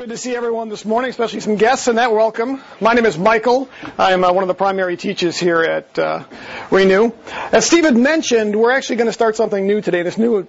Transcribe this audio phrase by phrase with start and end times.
[0.00, 2.10] Good to see everyone this morning, especially some guests in that.
[2.10, 2.62] Welcome.
[2.80, 3.68] My name is Michael.
[3.98, 6.24] I'm uh, one of the primary teachers here at uh,
[6.70, 7.12] Renew.
[7.52, 10.02] As Steve had mentioned, we're actually going to start something new today.
[10.02, 10.46] This new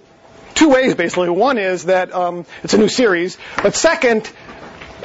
[0.54, 1.28] two ways basically.
[1.28, 4.32] One is that um, it's a new series, but second,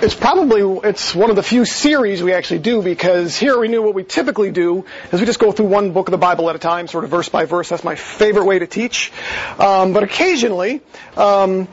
[0.02, 3.82] it's probably it's one of the few series we actually do because here at Renew
[3.82, 6.56] what we typically do is we just go through one book of the Bible at
[6.56, 7.68] a time, sort of verse by verse.
[7.68, 9.12] That's my favorite way to teach.
[9.60, 10.84] Um, but occasionally,
[11.18, 11.68] um,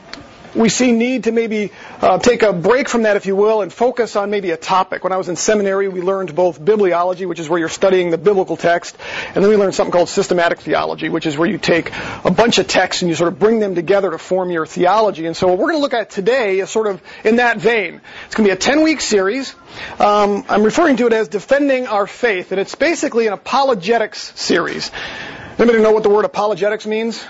[0.55, 3.71] we see need to maybe uh, take a break from that, if you will, and
[3.71, 5.03] focus on maybe a topic.
[5.03, 8.17] When I was in seminary, we learned both bibliology, which is where you're studying the
[8.17, 8.97] biblical text,
[9.33, 11.91] and then we learned something called systematic theology, which is where you take
[12.23, 15.25] a bunch of texts and you sort of bring them together to form your theology.
[15.25, 18.01] And so what we're going to look at today is sort of in that vein.
[18.25, 19.53] It's going to be a 10-week series.
[19.99, 24.91] Um, I'm referring to it as Defending Our Faith, and it's basically an apologetics series.
[25.57, 27.25] Anybody know what the word apologetics means?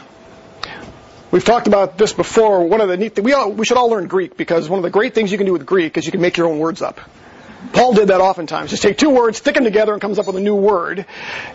[1.35, 2.65] We've talked about this before.
[2.65, 4.89] One of the neat we all, we should all learn Greek because one of the
[4.89, 7.01] great things you can do with Greek is you can make your own words up.
[7.73, 8.69] Paul did that oftentimes.
[8.69, 11.05] Just take two words, stick them together, and comes up with a new word.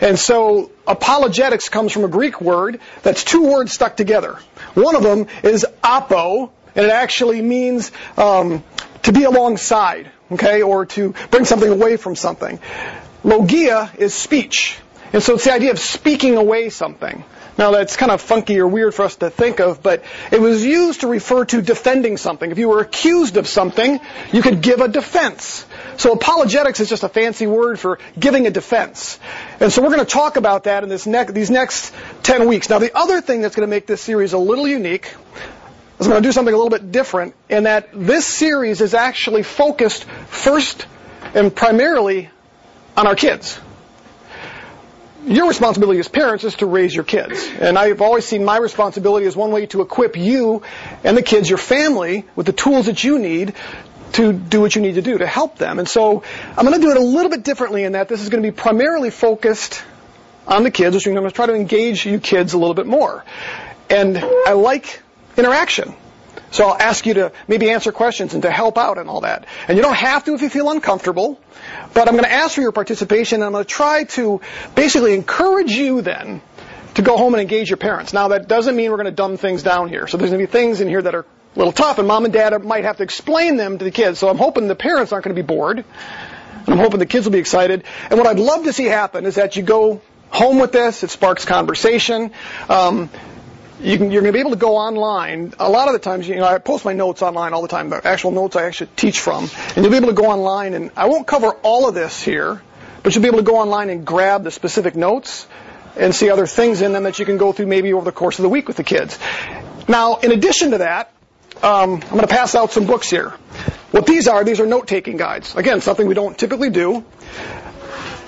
[0.03, 4.39] And so apologetics comes from a Greek word that's two words stuck together.
[4.75, 8.63] One of them is apo, and it actually means um,
[9.05, 12.61] to be alongside, okay, or to bring something away from something.
[13.25, 14.79] Logia is speech.
[15.15, 17.25] And so it's the idea of speaking away something.
[17.61, 20.65] Now that's kind of funky or weird for us to think of, but it was
[20.65, 22.51] used to refer to defending something.
[22.51, 24.01] If you were accused of something,
[24.33, 25.67] you could give a defense.
[25.99, 29.21] So apologetics is just a fancy word for giving a defense.
[29.61, 32.71] And so we're going to talk about that in this ne- these next 10 weeks.
[32.71, 35.15] Now the other thing that's going to make this series a little unique
[35.99, 38.95] is I'm going to do something a little bit different in that this series is
[38.95, 40.87] actually focused first
[41.35, 42.31] and primarily
[42.97, 43.61] on our kids
[45.31, 47.49] your responsibility as parents is to raise your kids.
[47.61, 50.63] And I've always seen my responsibility as one way to equip you
[51.05, 53.55] and the kids, your family, with the tools that you need
[54.15, 55.79] to do what you need to do to help them.
[55.79, 56.25] And so
[56.57, 58.51] I'm going to do it a little bit differently in that this is going to
[58.51, 59.85] be primarily focused
[60.49, 62.87] on the kids, which I'm going to try to engage you kids a little bit
[62.87, 63.25] more.
[63.89, 65.01] And I like
[65.37, 65.95] interaction.
[66.51, 69.47] So I'll ask you to maybe answer questions and to help out and all that.
[69.69, 71.41] And you don't have to if you feel uncomfortable,
[71.95, 74.41] but I'm going to ask for your participation and I'm going to try to
[74.75, 76.43] basically encourage you then
[76.95, 78.13] to go home and engage your parents.
[78.13, 80.07] Now that doesn't mean we're going to dumb things down here.
[80.09, 81.25] So there's going to be things in here that are
[81.55, 84.19] a little tough and mom and dad might have to explain them to the kids.
[84.19, 85.79] So I'm hoping the parents aren't going to be bored.
[85.79, 87.85] And I'm hoping the kids will be excited.
[88.11, 90.01] And what I'd love to see happen is that you go
[90.31, 91.03] home with this.
[91.03, 92.33] It sparks conversation.
[92.69, 93.11] Um,
[93.83, 95.55] you can, you're going to be able to go online.
[95.59, 97.89] A lot of the times, you know, I post my notes online all the time,
[97.89, 100.91] the actual notes I actually teach from, and you'll be able to go online, and
[100.97, 102.63] I won't cover all of this here,
[103.03, 105.47] but you'll be able to go online and grab the specific notes
[105.97, 108.39] and see other things in them that you can go through maybe over the course
[108.39, 109.19] of the week with the kids.
[109.89, 111.13] Now, in addition to that,
[111.63, 113.31] um, I'm going to pass out some books here.
[113.91, 115.57] What these are, these are note-taking guides.
[115.57, 117.05] Again, something we don't typically do.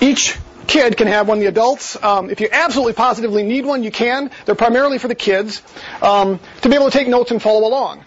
[0.01, 0.37] Each
[0.67, 1.41] kid can have one.
[1.41, 4.31] The adults, um, if you absolutely positively need one, you can.
[4.45, 5.63] They're primarily for the kids
[6.01, 8.05] um, to be able to take notes and follow along.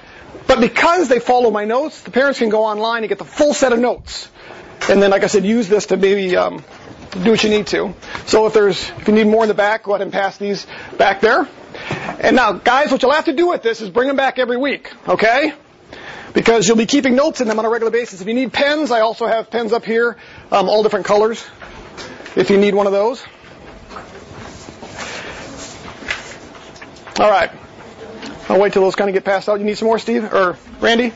[0.48, 3.54] But because they follow my notes, the parents can go online and get the full
[3.54, 4.30] set of notes.
[4.90, 6.64] And then, like I said, use this to maybe um,
[7.24, 7.94] do what you need to.
[8.28, 10.68] So if there's, if you need more in the back, go ahead and pass these
[10.98, 11.48] back there.
[12.20, 14.58] And now, guys, what you'll have to do with this is bring them back every
[14.58, 15.54] week, okay?
[16.34, 18.22] Because you'll be keeping notes in them on a regular basis.
[18.22, 20.18] If you need pens, I also have pens up here,
[20.52, 21.44] um, all different colors
[22.36, 23.24] if you need one of those.
[27.20, 27.50] All right.
[28.50, 29.60] I'll wait till those kind of get passed out.
[29.60, 30.34] You need some more, Steve?
[30.34, 31.14] Or Randy?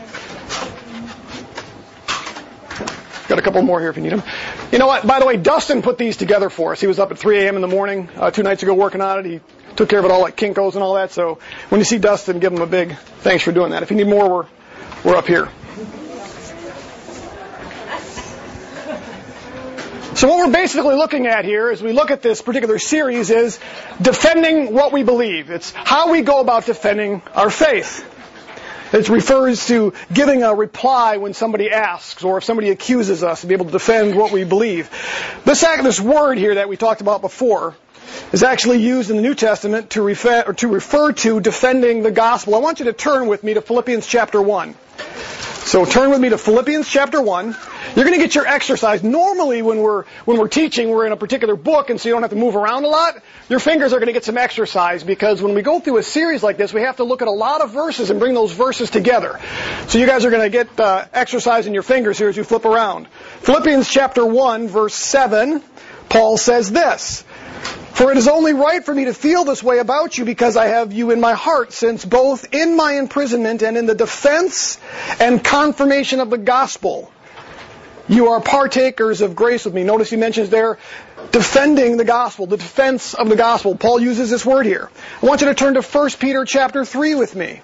[3.28, 4.24] Got a couple more here if you need them.
[4.72, 5.06] You know what?
[5.06, 6.81] By the way, Dustin put these together for us.
[6.81, 7.56] He was up at 3 a.m.
[7.56, 9.25] in the morning uh, two nights ago working on it.
[9.25, 9.41] He
[9.75, 11.12] took care of it all like Kinko's and all that.
[11.12, 11.38] So
[11.69, 13.84] when you see Dustin, give him a big thanks for doing that.
[13.84, 14.46] If you need more, we're,
[15.03, 15.50] we're up here.
[20.19, 23.57] So what we're basically looking at here as we look at this particular series is
[24.02, 25.50] defending what we believe.
[25.50, 28.06] It's how we go about defending our faith.
[28.91, 33.47] It refers to giving a reply when somebody asks or if somebody accuses us to
[33.47, 34.90] be able to defend what we believe.
[35.46, 37.78] This, this word here that we talked about before
[38.32, 42.56] is actually used in the New Testament to refer, to refer to defending the gospel.
[42.56, 44.76] I want you to turn with me to Philippians chapter 1.
[45.70, 47.56] So turn with me to Philippians chapter 1.
[47.96, 49.03] You're going to get your exercise.
[49.03, 52.23] Normally when we're, when we're teaching, we're in a particular book and so you don't
[52.23, 53.22] have to move around a lot.
[53.50, 56.41] Your fingers are going to get some exercise because when we go through a series
[56.41, 58.90] like this, we have to look at a lot of verses and bring those verses
[58.90, 59.40] together.
[59.88, 62.44] So you guys are going to get uh, exercise in your fingers here as you
[62.44, 63.08] flip around.
[63.41, 65.61] Philippians chapter 1 verse 7,
[66.09, 67.23] Paul says this,
[67.99, 70.67] For it is only right for me to feel this way about you because I
[70.67, 74.78] have you in my heart, since both in my imprisonment and in the defense
[75.19, 77.11] and confirmation of the gospel,
[78.07, 79.84] you are partakers of grace with me.
[79.84, 80.78] Notice he mentions there
[81.34, 83.75] defending the gospel, the defense of the gospel.
[83.75, 84.90] Paul uses this word here.
[85.22, 87.59] I want you to turn to 1 Peter chapter 3 with me.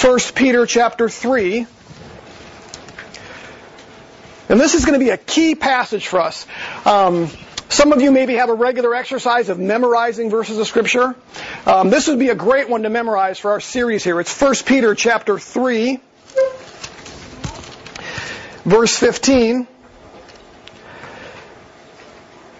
[0.00, 1.66] 1 Peter chapter 3.
[4.48, 6.46] And this is going to be a key passage for us.
[6.84, 7.28] Um,
[7.68, 11.16] some of you maybe have a regular exercise of memorizing verses of Scripture.
[11.66, 14.20] Um, this would be a great one to memorize for our series here.
[14.20, 16.00] It's 1 Peter chapter 3,
[18.64, 19.66] verse 15.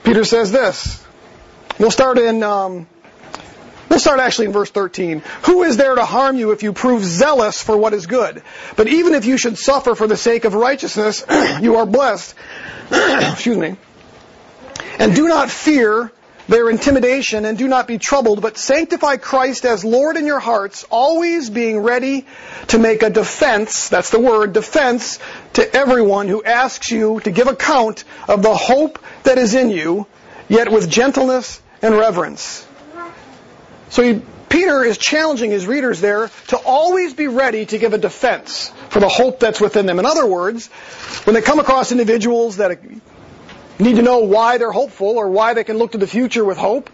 [0.02, 1.04] Peter says this.
[1.78, 2.88] We'll start in um,
[3.88, 5.22] We'll start actually in verse 13.
[5.44, 8.42] Who is there to harm you if you prove zealous for what is good?
[8.76, 11.24] But even if you should suffer for the sake of righteousness,
[11.60, 12.34] you are blessed.
[12.90, 13.76] Excuse me.
[14.98, 16.10] And do not fear
[16.48, 20.84] their intimidation and do not be troubled, but sanctify Christ as Lord in your hearts,
[20.90, 22.26] always being ready
[22.68, 25.18] to make a defense, that's the word, defense,
[25.54, 30.06] to everyone who asks you to give account of the hope that is in you,
[30.48, 32.66] yet with gentleness and reverence.
[33.90, 37.98] So he, Peter is challenging his readers there to always be ready to give a
[37.98, 39.98] defense for the hope that's within them.
[39.98, 40.68] In other words,
[41.24, 42.80] when they come across individuals that
[43.78, 46.58] need to know why they're hopeful or why they can look to the future with
[46.58, 46.90] hope,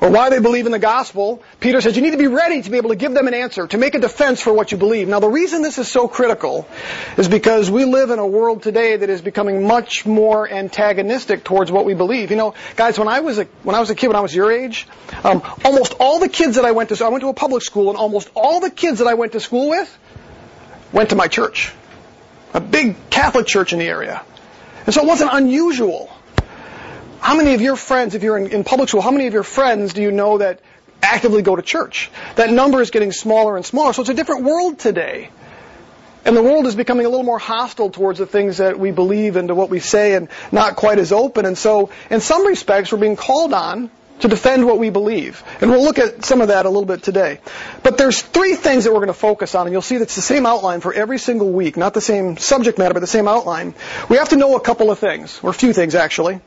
[0.00, 2.70] or why they believe in the gospel, Peter says you need to be ready to
[2.70, 5.08] be able to give them an answer, to make a defense for what you believe.
[5.08, 6.66] Now the reason this is so critical
[7.16, 11.70] is because we live in a world today that is becoming much more antagonistic towards
[11.70, 12.30] what we believe.
[12.30, 14.34] You know, guys, when I was a, when I was a kid, when I was
[14.34, 14.86] your age,
[15.22, 17.62] um, almost all the kids that I went to, so I went to a public
[17.62, 19.98] school, and almost all the kids that I went to school with
[20.92, 21.72] went to my church,
[22.52, 24.22] a big Catholic church in the area.
[24.86, 26.10] And so it wasn't unusual
[27.24, 29.44] how many of your friends, if you're in, in public school, how many of your
[29.44, 30.60] friends do you know that
[31.02, 32.10] actively go to church?
[32.36, 33.94] That number is getting smaller and smaller.
[33.94, 35.30] So it's a different world today.
[36.26, 39.36] And the world is becoming a little more hostile towards the things that we believe
[39.36, 41.46] and to what we say and not quite as open.
[41.46, 43.90] And so, in some respects, we're being called on
[44.20, 45.42] to defend what we believe.
[45.62, 47.40] And we'll look at some of that a little bit today.
[47.82, 50.20] But there's three things that we're going to focus on, and you'll see that's the
[50.20, 53.74] same outline for every single week, not the same subject matter, but the same outline.
[54.10, 56.42] We have to know a couple of things, or a few things actually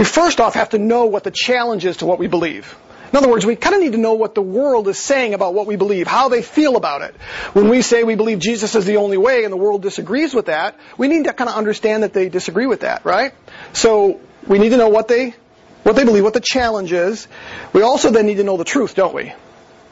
[0.00, 2.74] we first off have to know what the challenge is to what we believe.
[3.12, 5.52] In other words, we kind of need to know what the world is saying about
[5.52, 7.14] what we believe, how they feel about it.
[7.52, 10.46] When we say we believe Jesus is the only way and the world disagrees with
[10.46, 13.34] that, we need to kind of understand that they disagree with that, right?
[13.74, 15.34] So we need to know what they
[15.82, 17.28] what they believe, what the challenge is.
[17.74, 19.34] We also then need to know the truth, don't we?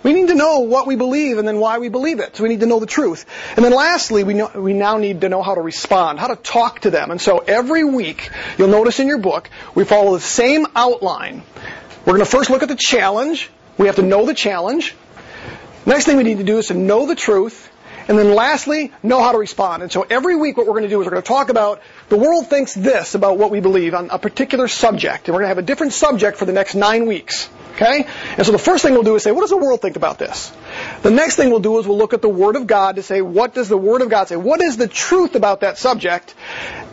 [0.03, 2.37] We need to know what we believe and then why we believe it.
[2.37, 3.27] So we need to know the truth.
[3.57, 6.37] And then lastly, we, know, we now need to know how to respond, how to
[6.37, 7.11] talk to them.
[7.11, 11.43] And so every week, you'll notice in your book, we follow the same outline.
[12.07, 13.51] We're going to first look at the challenge.
[13.77, 14.95] We have to know the challenge.
[15.85, 17.71] Next thing we need to do is to know the truth.
[18.09, 19.83] And then lastly, know how to respond.
[19.83, 21.83] And so every week what we're going to do is we're going to talk about
[22.09, 25.29] the world thinks this about what we believe on a particular subject.
[25.29, 27.51] And we're going to have a different subject for the next nine weeks.
[27.75, 28.09] Okay?
[28.37, 30.19] And so the first thing we'll do is say, what does the world think about
[30.19, 30.51] this?
[31.03, 33.21] The next thing we'll do is we'll look at the Word of God to say,
[33.21, 34.37] what does the Word of God say?
[34.37, 36.35] What is the truth about that subject?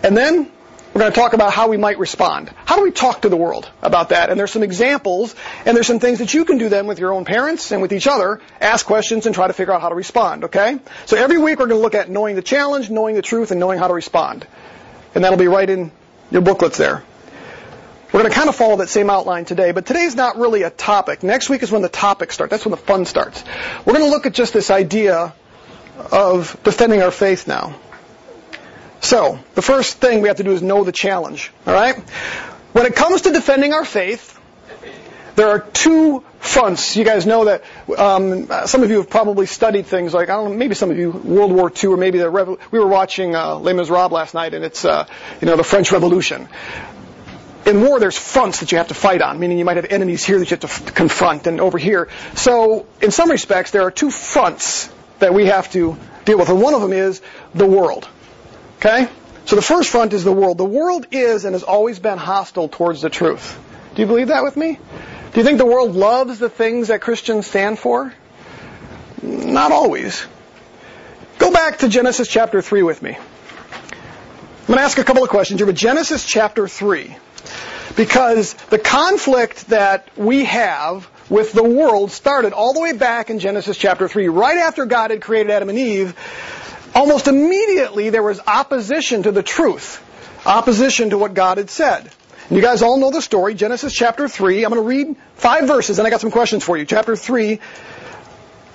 [0.04, 0.52] And then
[0.96, 2.50] we're going to talk about how we might respond.
[2.64, 4.30] How do we talk to the world about that?
[4.30, 7.12] And there's some examples, and there's some things that you can do then with your
[7.12, 9.96] own parents and with each other, ask questions and try to figure out how to
[9.96, 10.80] respond, okay?
[11.06, 13.60] So every week we're going to look at knowing the challenge, knowing the truth, and
[13.60, 14.48] knowing how to respond.
[15.14, 15.92] And that'll be right in
[16.32, 17.04] your booklets there.
[18.14, 20.70] We're going to kind of follow that same outline today, but today's not really a
[20.70, 21.24] topic.
[21.24, 22.52] Next week is when the topic starts.
[22.52, 23.44] That's when the fun starts.
[23.84, 25.34] We're going to look at just this idea
[26.14, 27.76] of defending our faith now.
[29.02, 31.52] So, the first thing we have to do is know the challenge.
[31.68, 31.98] All right?
[32.74, 34.40] When it comes to defending our faith,
[35.36, 36.96] there are two fronts.
[36.96, 37.64] You guys know that
[37.98, 40.98] um, some of you have probably studied things like I don't know, maybe some of
[40.98, 44.34] you World War II or maybe the Revo- we were watching uh, Les Miserables last
[44.34, 45.06] night, and it's uh,
[45.42, 46.48] you know the French Revolution
[47.66, 50.24] in war, there's fronts that you have to fight on, meaning you might have enemies
[50.24, 52.10] here that you have to f- confront and over here.
[52.36, 56.62] So, in some respects, there are two fronts that we have to deal with, and
[56.62, 57.22] one of them is
[57.54, 58.08] the world.
[58.78, 59.08] Okay?
[59.46, 60.58] So the first front is the world.
[60.58, 63.60] The world is and has always been hostile towards the truth.
[63.94, 64.80] Do you believe that with me?
[65.32, 68.14] Do you think the world loves the things that Christians stand for?
[69.22, 70.26] Not always.
[71.38, 73.16] Go back to Genesis chapter 3 with me.
[73.16, 77.16] I'm going to ask a couple of questions here, but Genesis chapter 3.
[77.96, 83.40] Because the conflict that we have with the world started all the way back in
[83.40, 84.28] Genesis chapter 3.
[84.28, 86.16] Right after God had created Adam and Eve,
[86.96, 90.02] almost immediately there was opposition to the truth
[90.46, 92.12] opposition to what God had said.
[92.50, 94.64] You guys all know the story, Genesis chapter 3.
[94.64, 96.86] I'm going to read five verses, and I got some questions for you.
[96.86, 97.60] Chapter 3,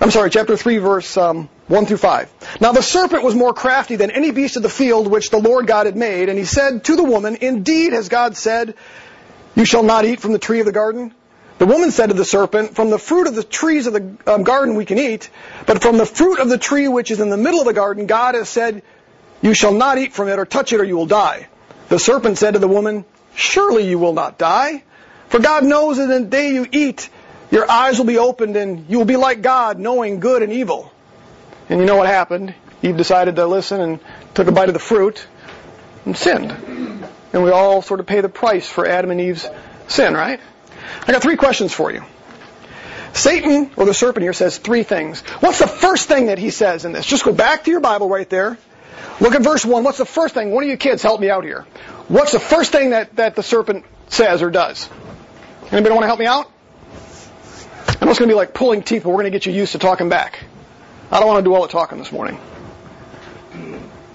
[0.01, 2.57] I'm sorry, chapter 3, verse um, 1 through 5.
[2.59, 5.67] Now the serpent was more crafty than any beast of the field which the Lord
[5.67, 8.75] God had made, and he said to the woman, Indeed, has God said,
[9.55, 11.13] You shall not eat from the tree of the garden?
[11.61, 14.41] The woman said to the serpent, From the fruit of the trees of the um,
[14.41, 15.29] garden we can eat,
[15.67, 18.07] but from the fruit of the tree which is in the middle of the garden,
[18.07, 18.81] God has said,
[19.43, 21.49] You shall not eat from it or touch it, or you will die.
[21.89, 24.83] The serpent said to the woman, Surely you will not die.
[25.29, 27.11] For God knows that in the day you eat,
[27.51, 30.91] your eyes will be opened and you will be like God, knowing good and evil.
[31.69, 32.55] And you know what happened?
[32.81, 33.99] Eve decided to listen and
[34.33, 35.27] took a bite of the fruit
[36.07, 36.51] and sinned.
[37.33, 39.47] And we all sort of pay the price for Adam and Eve's
[39.87, 40.39] sin, right?
[41.07, 42.03] I got three questions for you.
[43.13, 45.21] Satan, or the serpent here, says three things.
[45.41, 47.05] What's the first thing that he says in this?
[47.05, 48.57] Just go back to your Bible right there.
[49.19, 49.83] Look at verse 1.
[49.83, 50.51] What's the first thing?
[50.51, 51.65] One of you kids, help me out here.
[52.07, 54.89] What's the first thing that, that the serpent says or does?
[55.71, 56.51] Anybody want to help me out?
[58.01, 59.53] I know it's going to be like pulling teeth, but we're going to get you
[59.53, 60.43] used to talking back.
[61.11, 62.39] I don't want to do all the talking this morning.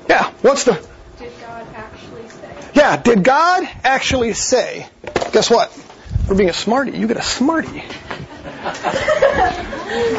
[0.09, 0.73] Yeah, what's the.
[1.19, 2.55] Did God actually say?
[2.75, 4.89] Yeah, did God actually say?
[5.33, 5.71] Guess what?
[6.27, 7.83] For being a smarty, you get a smarty.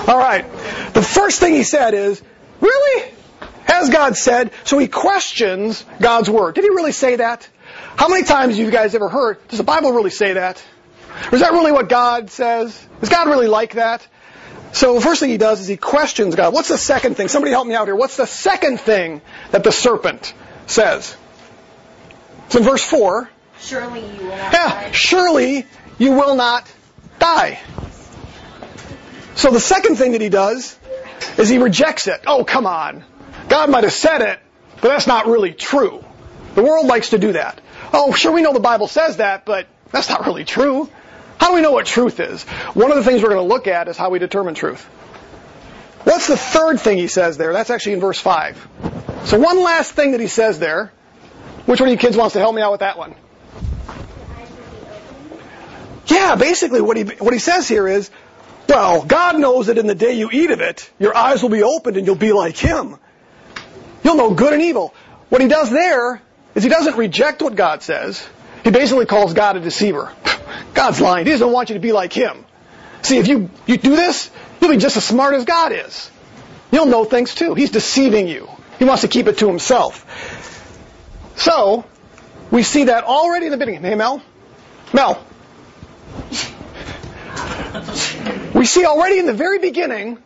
[0.07, 0.45] all right.
[0.93, 2.21] The first thing he said is,
[2.61, 3.11] really?
[3.65, 4.51] Has God said?
[4.63, 6.55] So he questions God's word.
[6.55, 7.47] Did he really say that?
[7.97, 10.63] How many times have you guys ever heard, does the Bible really say that?
[11.31, 12.87] Or is that really what God says?
[13.01, 14.07] Is God really like that?
[14.71, 16.53] So the first thing he does is he questions God.
[16.53, 17.27] What's the second thing?
[17.27, 17.95] Somebody help me out here.
[17.95, 19.21] What's the second thing
[19.51, 20.33] that the serpent
[20.67, 21.17] says?
[22.45, 23.29] It's in verse 4.
[23.59, 24.91] Surely you will not Yeah, die.
[24.91, 25.65] surely
[25.97, 26.71] you will not
[27.19, 27.59] die.
[29.35, 30.77] So the second thing that he does
[31.37, 32.21] is he rejects it.
[32.25, 33.03] Oh, come on.
[33.49, 34.39] God might have said it,
[34.81, 36.03] but that's not really true.
[36.55, 37.61] The world likes to do that.
[37.93, 40.89] Oh, sure, we know the Bible says that, but that's not really true.
[41.39, 42.43] How do we know what truth is?
[42.73, 44.83] One of the things we're going to look at is how we determine truth.
[46.03, 47.53] What's the third thing he says there?
[47.53, 48.67] That's actually in verse 5.
[49.25, 50.91] So one last thing that he says there.
[51.65, 53.13] Which one of you kids wants to help me out with that one?
[56.07, 58.09] Yeah, basically what he what he says here is,
[58.69, 61.63] well, God knows that in the day you eat of it, your eyes will be
[61.63, 62.97] opened and you'll be like him.
[64.03, 64.93] You'll know good and evil.
[65.29, 66.21] What he does there
[66.55, 68.25] is he doesn't reject what God says.
[68.63, 70.13] He basically calls God a deceiver.
[70.73, 71.25] God's lying.
[71.25, 72.45] He doesn't want you to be like him.
[73.01, 76.09] See, if you, you do this, you'll be just as smart as God is.
[76.71, 77.53] You'll know things too.
[77.53, 78.49] He's deceiving you.
[78.79, 80.05] He wants to keep it to himself.
[81.35, 81.85] So,
[82.51, 83.83] we see that already in the beginning.
[83.83, 84.21] Hey, Mel?
[84.93, 85.25] Mel.
[88.53, 90.17] We see already in the very beginning,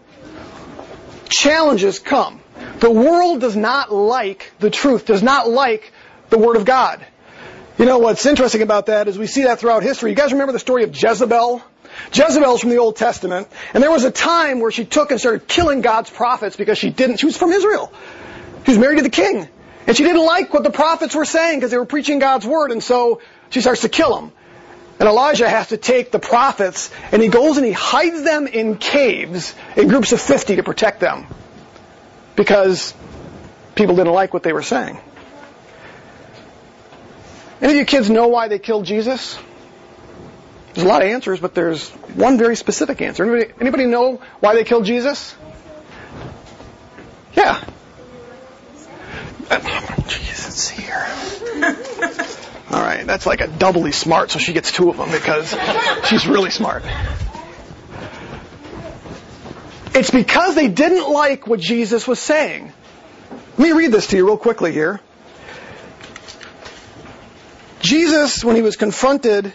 [1.30, 2.42] challenges come.
[2.80, 5.92] The world does not like the truth, does not like
[6.30, 7.06] the Word of God.
[7.78, 10.12] You know what's interesting about that is we see that throughout history.
[10.12, 11.62] You guys remember the story of Jezebel?
[12.14, 15.48] Jezebel's from the Old Testament, and there was a time where she took and started
[15.48, 17.92] killing God's prophets because she didn't, she was from Israel.
[18.66, 19.48] She was married to the king.
[19.88, 22.72] And she didn't like what the prophets were saying because they were preaching God's word,
[22.72, 23.20] and so
[23.50, 24.32] she starts to kill them.
[25.01, 28.77] And Elijah has to take the prophets, and he goes and he hides them in
[28.77, 31.25] caves in groups of 50 to protect them.
[32.36, 32.93] Because
[33.74, 35.00] people didn't like what they were saying.
[37.63, 39.39] Any of you kids know why they killed Jesus?
[40.75, 43.24] There's a lot of answers, but there's one very specific answer.
[43.24, 45.36] Anybody, anybody know why they killed Jesus?
[47.34, 47.60] Yeah.
[50.08, 51.08] Jesus here.
[52.72, 55.56] All right, that's like a doubly smart, so she gets two of them because
[56.06, 56.84] she's really smart.
[59.94, 62.72] It's because they didn't like what Jesus was saying.
[63.58, 65.01] Let me read this to you real quickly here.
[67.82, 69.51] Jesus, when he was confronted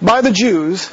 [0.00, 0.88] by the Jews,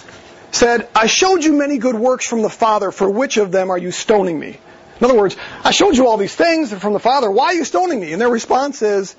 [0.51, 2.91] said, I showed you many good works from the Father.
[2.91, 4.58] For which of them are you stoning me?
[5.00, 7.29] In other words, I showed you all these things from the Father.
[7.29, 8.13] Why are you stoning me?
[8.13, 9.15] And their response is,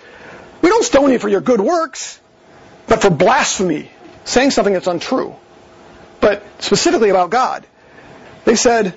[0.65, 2.19] we don't stone you for your good works,
[2.87, 3.91] but for blasphemy,
[4.25, 5.37] saying something that's untrue.
[6.23, 7.67] But specifically about God.
[8.47, 8.95] They said,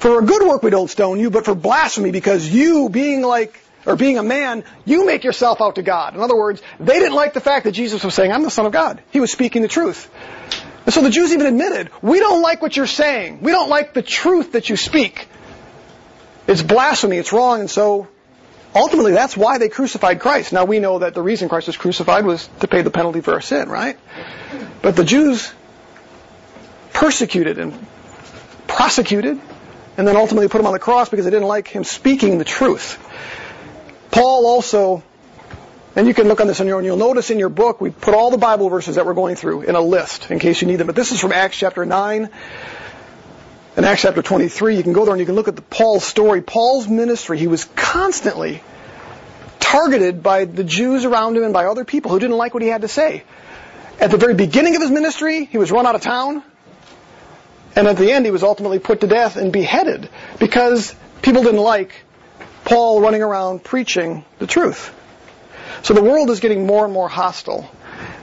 [0.00, 3.58] for a good work we don't stone you, but for blasphemy because you being like,
[3.86, 6.14] or being a man, you make yourself out to God.
[6.14, 8.66] In other words, they didn't like the fact that Jesus was saying, I'm the Son
[8.66, 9.02] of God.
[9.12, 10.10] He was speaking the truth.
[10.84, 13.40] And so the Jews even admitted, we don't like what you're saying.
[13.40, 15.26] We don't like the truth that you speak.
[16.46, 18.08] It's blasphemy, it's wrong, and so
[18.74, 20.52] ultimately that's why they crucified Christ.
[20.52, 23.34] Now we know that the reason Christ was crucified was to pay the penalty for
[23.34, 23.98] our sin, right?
[24.82, 25.52] But the Jews
[26.92, 27.86] persecuted and
[28.66, 29.40] prosecuted
[29.96, 32.44] and then ultimately put him on the cross because they didn't like him speaking the
[32.44, 32.98] truth.
[34.10, 35.02] Paul also
[35.94, 36.84] And you can look on this on your own.
[36.84, 39.62] You'll notice in your book we put all the Bible verses that we're going through
[39.62, 40.86] in a list in case you need them.
[40.86, 42.30] But this is from Acts chapter 9
[43.76, 44.76] and Acts chapter 23.
[44.76, 46.42] You can go there and you can look at the Paul's story.
[46.42, 48.62] Paul's ministry, he was constantly
[49.60, 52.68] targeted by the Jews around him and by other people who didn't like what he
[52.68, 53.22] had to say.
[53.98, 56.42] At the very beginning of his ministry, he was run out of town.
[57.74, 61.60] And at the end, he was ultimately put to death and beheaded because people didn't
[61.60, 61.92] like
[62.64, 64.94] Paul running around preaching the truth.
[65.82, 67.70] So the world is getting more and more hostile.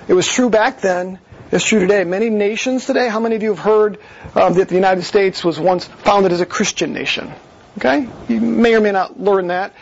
[0.07, 1.19] It was true back then.
[1.51, 2.03] It's true today.
[2.03, 3.97] Many nations today, how many of you have heard
[4.35, 7.31] um, that the United States was once founded as a Christian nation?
[7.77, 8.07] Okay?
[8.27, 9.73] You may or may not learn that.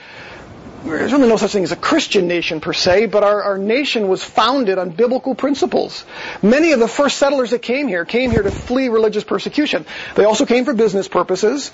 [0.85, 4.07] There's really no such thing as a Christian nation per se, but our, our nation
[4.07, 6.05] was founded on biblical principles.
[6.41, 9.85] Many of the first settlers that came here came here to flee religious persecution.
[10.15, 11.71] They also came for business purposes.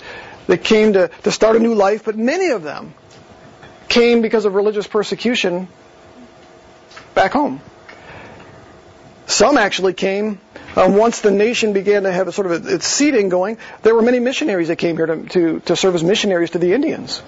[0.48, 2.94] They came to, to start a new life, but many of them
[3.88, 5.68] came because of religious persecution
[7.14, 7.60] back home.
[9.26, 10.40] Some actually came
[10.76, 13.58] um, once the nation began to have a sort of a, its seeding going.
[13.82, 16.72] There were many missionaries that came here to, to, to serve as missionaries to the
[16.72, 17.22] Indians.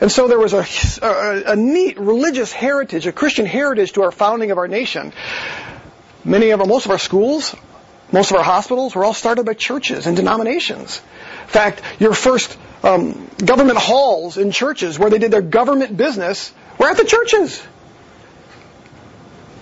[0.00, 0.64] And so there was a,
[1.04, 5.12] a, a, neat religious heritage, a Christian heritage to our founding of our nation.
[6.24, 7.54] Many of our, most of our schools,
[8.12, 11.02] most of our hospitals were all started by churches and denominations.
[11.42, 16.52] In fact, your first um, government halls in churches where they did their government business
[16.78, 17.60] were at the churches.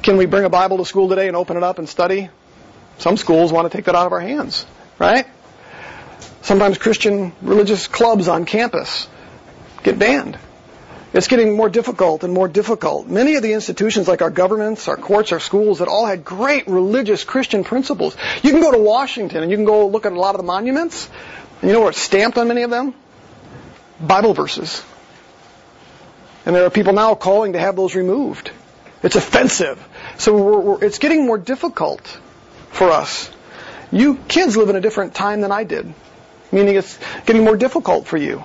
[0.06, 2.30] Can we bring a Bible to school today and open it up and study?
[2.98, 4.64] Some schools want to take that out of our hands,
[5.00, 5.26] right?
[6.42, 9.08] Sometimes Christian religious clubs on campus
[9.82, 10.38] get banned.
[11.12, 13.08] It's getting more difficult and more difficult.
[13.08, 16.68] Many of the institutions like our governments, our courts, our schools that all had great
[16.68, 18.16] religious Christian principles.
[18.44, 20.46] You can go to Washington and you can go look at a lot of the
[20.46, 21.10] monuments.
[21.62, 22.94] And you know what's stamped on many of them?
[24.00, 24.84] Bible verses.
[26.44, 28.52] And there are people now calling to have those removed.
[29.02, 29.78] It's offensive.
[30.18, 32.06] So we're, we're, it's getting more difficult
[32.70, 33.30] for us.
[33.92, 35.92] You kids live in a different time than I did,
[36.50, 38.42] meaning it's getting more difficult for you.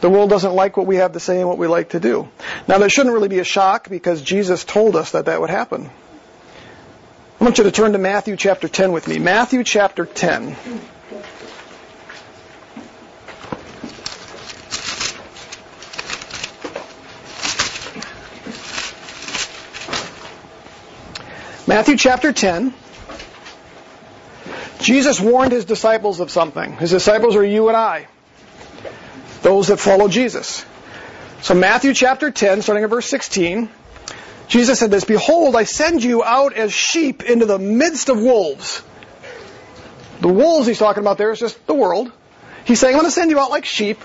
[0.00, 2.28] The world doesn't like what we have to say and what we like to do.
[2.68, 5.90] Now, that shouldn't really be a shock because Jesus told us that that would happen.
[7.40, 9.18] I want you to turn to Matthew chapter 10 with me.
[9.18, 10.56] Matthew chapter 10.
[21.66, 22.74] Matthew chapter 10.
[24.80, 26.76] Jesus warned his disciples of something.
[26.76, 28.06] His disciples are you and I
[29.44, 30.64] those that follow Jesus.
[31.42, 33.68] So Matthew chapter 10, starting at verse 16,
[34.48, 38.82] Jesus said this, Behold, I send you out as sheep into the midst of wolves.
[40.20, 42.10] The wolves he's talking about there is just the world.
[42.64, 44.00] He's saying, I'm going to send you out like sheep,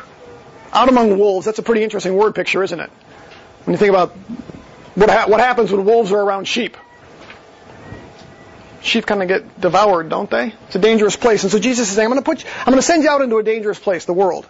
[0.73, 1.45] out among wolves.
[1.45, 2.89] That's a pretty interesting word picture, isn't it?
[3.63, 4.11] When you think about
[4.95, 6.75] what, ha- what happens when wolves are around sheep.
[8.81, 10.53] Sheep kind of get devoured, don't they?
[10.67, 11.43] It's a dangerous place.
[11.43, 13.09] And so Jesus is saying, I'm going to put you, I'm going to send you
[13.09, 14.47] out into a dangerous place, the world.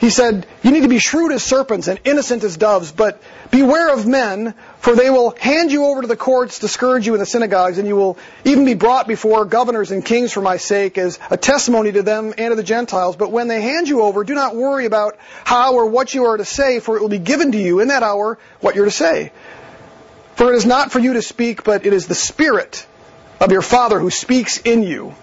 [0.00, 3.92] He said, You need to be shrewd as serpents and innocent as doves, but beware
[3.92, 7.20] of men, for they will hand you over to the courts to scourge you in
[7.20, 10.96] the synagogues, and you will even be brought before governors and kings for my sake
[10.96, 13.16] as a testimony to them and to the Gentiles.
[13.16, 16.38] But when they hand you over, do not worry about how or what you are
[16.38, 18.90] to say, for it will be given to you in that hour what you're to
[18.90, 19.32] say.
[20.34, 22.86] For it is not for you to speak, but it is the Spirit
[23.40, 25.14] of your Father who speaks in you.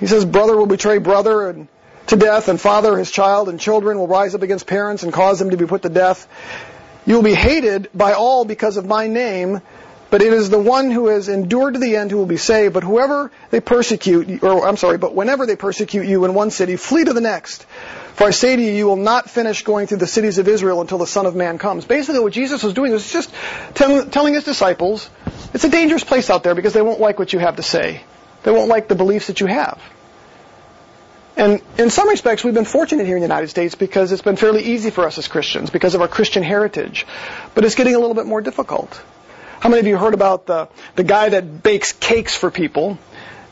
[0.00, 1.68] He says, Brother will betray brother, and
[2.08, 5.38] to death, and father his child, and children will rise up against parents and cause
[5.38, 6.28] them to be put to death.
[7.04, 9.60] You will be hated by all because of my name,
[10.10, 12.74] but it is the one who has endured to the end who will be saved.
[12.74, 16.76] But whoever they persecute, or I'm sorry, but whenever they persecute you in one city,
[16.76, 17.66] flee to the next.
[18.16, 20.80] For I say to you, you will not finish going through the cities of Israel
[20.80, 21.84] until the Son of Man comes.
[21.84, 23.30] Basically, what Jesus was doing was just
[23.74, 25.10] tell, telling his disciples,
[25.52, 28.02] it's a dangerous place out there because they won't like what you have to say.
[28.42, 29.78] They won't like the beliefs that you have.
[31.36, 34.36] And in some respects, we've been fortunate here in the United States because it's been
[34.36, 37.06] fairly easy for us as Christians because of our Christian heritage.
[37.54, 38.98] But it's getting a little bit more difficult.
[39.60, 42.98] How many of you heard about the, the guy that bakes cakes for people?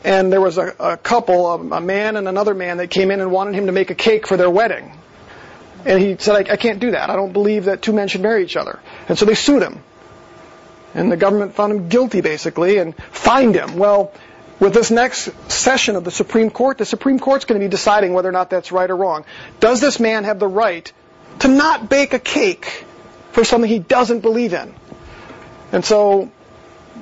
[0.05, 3.21] And there was a, a couple, a, a man and another man that came in
[3.21, 4.93] and wanted him to make a cake for their wedding.
[5.87, 7.11] And he said, I, I can't do that.
[7.11, 8.81] I don't believe that two men should marry each other.
[9.09, 9.83] And so they sued him.
[10.95, 13.77] And the government found him guilty, basically, and fined him.
[13.77, 14.13] Well,
[14.61, 18.13] with this next session of the Supreme Court, the Supreme Court's going to be deciding
[18.13, 19.25] whether or not that's right or wrong.
[19.59, 20.91] Does this man have the right
[21.41, 22.85] to not bake a cake
[23.33, 24.73] for something he doesn't believe in?
[25.73, 26.31] And so,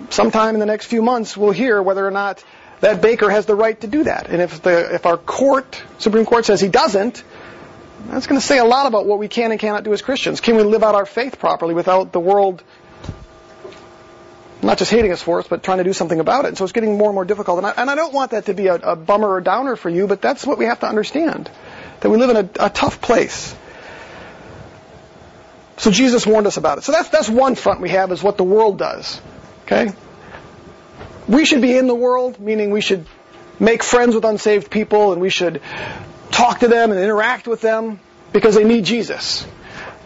[0.08, 2.42] sometime in the next few months, we'll hear whether or not
[2.82, 4.28] that baker has the right to do that.
[4.28, 7.22] And if the if our court, Supreme Court, says he doesn't,
[8.08, 10.40] That's going to say a lot about what we can and cannot do as Christians.
[10.40, 12.62] Can we live out our faith properly without the world
[14.62, 16.48] not just hating us for it, but trying to do something about it?
[16.48, 17.58] And so it's getting more and more difficult.
[17.58, 19.88] And I, and I don't want that to be a, a, bummer or downer for
[19.88, 21.50] you, but that's what we have to understand.
[22.00, 23.54] That we live in a, a tough place.
[25.76, 26.84] So Jesus warned us about it.
[26.84, 29.20] So that's, that's one front we have is what the world does.
[29.66, 29.92] Okay?
[31.28, 33.06] We should be in the world, meaning we should
[33.60, 35.62] make friends with unsaved people and we should
[36.30, 38.00] talk to them and interact with them
[38.32, 39.46] because they need Jesus.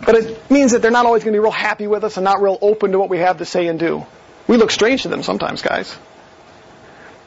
[0.05, 2.25] But it means that they're not always going to be real happy with us and
[2.25, 4.05] not real open to what we have to say and do.
[4.47, 5.97] We look strange to them sometimes, guys.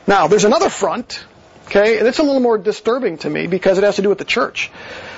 [0.06, 1.24] Now, there's another front,
[1.66, 4.18] okay, and it's a little more disturbing to me because it has to do with
[4.18, 4.72] the church.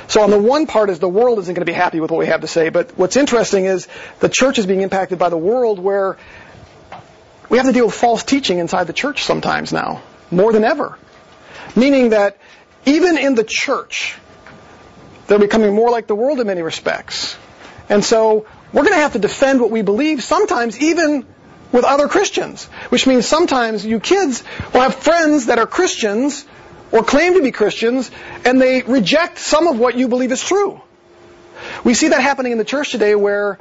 [0.08, 2.18] So on the one part is the world isn't going to be happy with what
[2.18, 3.88] we have to say, but what's interesting is
[4.20, 6.18] the church is being impacted by the world where
[7.52, 10.98] we have to deal with false teaching inside the church sometimes now, more than ever.
[11.76, 12.38] Meaning that
[12.86, 14.18] even in the church,
[15.28, 17.36] they're becoming more like the world in many respects.
[17.90, 21.26] And so we're going to have to defend what we believe, sometimes even
[21.74, 22.68] with other Christians.
[22.88, 26.46] Which means sometimes you kids will have friends that are Christians
[26.94, 28.12] or claim to be Christians,
[28.46, 30.80] and they reject some of what you believe is true.
[31.84, 33.60] We see that happening in the church today where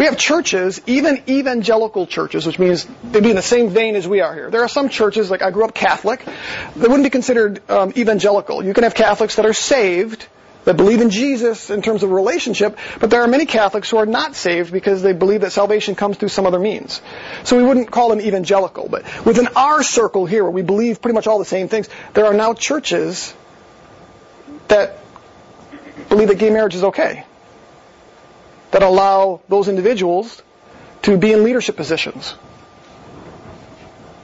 [0.00, 4.08] we have churches, even evangelical churches, which means they'd be in the same vein as
[4.08, 4.50] we are here.
[4.50, 8.64] There are some churches, like I grew up Catholic, that wouldn't be considered um, evangelical.
[8.64, 10.26] You can have Catholics that are saved,
[10.64, 14.06] that believe in Jesus in terms of relationship, but there are many Catholics who are
[14.06, 17.02] not saved because they believe that salvation comes through some other means.
[17.44, 21.14] So we wouldn't call them evangelical, but within our circle here, where we believe pretty
[21.14, 23.34] much all the same things, there are now churches
[24.68, 24.98] that
[26.08, 27.26] believe that gay marriage is okay,
[28.70, 30.42] that allow those individuals
[31.02, 32.34] to be in leadership positions.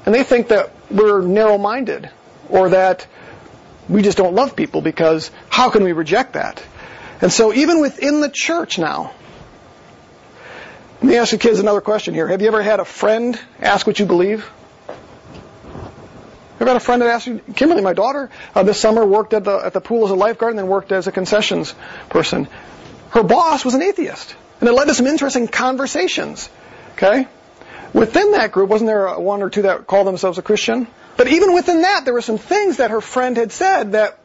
[0.05, 2.11] And they think that we're narrow-minded,
[2.49, 3.07] or that
[3.89, 6.63] we just don't love people because how can we reject that?
[7.21, 9.13] And so even within the church now,
[11.01, 12.27] let me ask the kids another question here.
[12.29, 14.49] Have you ever had a friend ask what you believe?
[16.59, 17.41] Ever had a friend that asked you?
[17.55, 20.53] Kimberly, my daughter, uh, this summer worked at the at the pool as a lifeguard
[20.53, 21.75] and then worked as a concessions
[22.09, 22.49] person.
[23.17, 26.51] Her boss was an atheist, and it led to some interesting conversations.
[26.93, 27.27] Okay,
[27.95, 30.87] within that group, wasn't there one or two that called themselves a Christian?
[31.17, 34.19] But even within that, there were some things that her friend had said that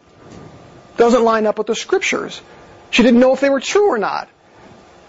[0.98, 2.42] doesn't line up with the scriptures.
[2.90, 4.28] She didn't know if they were true or not.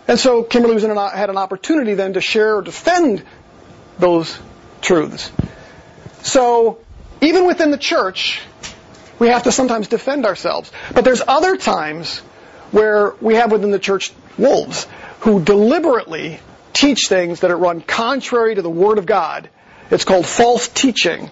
[0.07, 3.25] And so Kimberly was an, had an opportunity then to share or defend
[3.99, 4.39] those
[4.81, 5.33] truths.
[6.23, 6.79] So
[7.21, 8.43] even within the church,
[9.19, 10.71] we have to sometimes defend ourselves.
[10.95, 12.23] But there's other times
[12.73, 14.87] where we have within the church wolves
[15.21, 16.41] who deliberately
[16.73, 19.49] teach things that are run contrary to the Word of God.
[19.91, 21.31] It's called false teaching.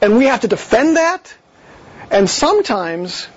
[0.00, 1.32] And we have to defend that,
[2.10, 3.28] and sometimes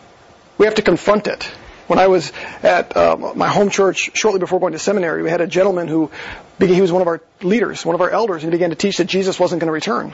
[0.57, 1.43] we have to confront it.
[1.87, 5.39] When I was at uh, my home church shortly before going to seminary, we had
[5.39, 6.11] a gentleman who
[6.59, 8.97] he was one of our leaders, one of our elders, and he began to teach
[8.97, 10.13] that Jesus wasn't going to return.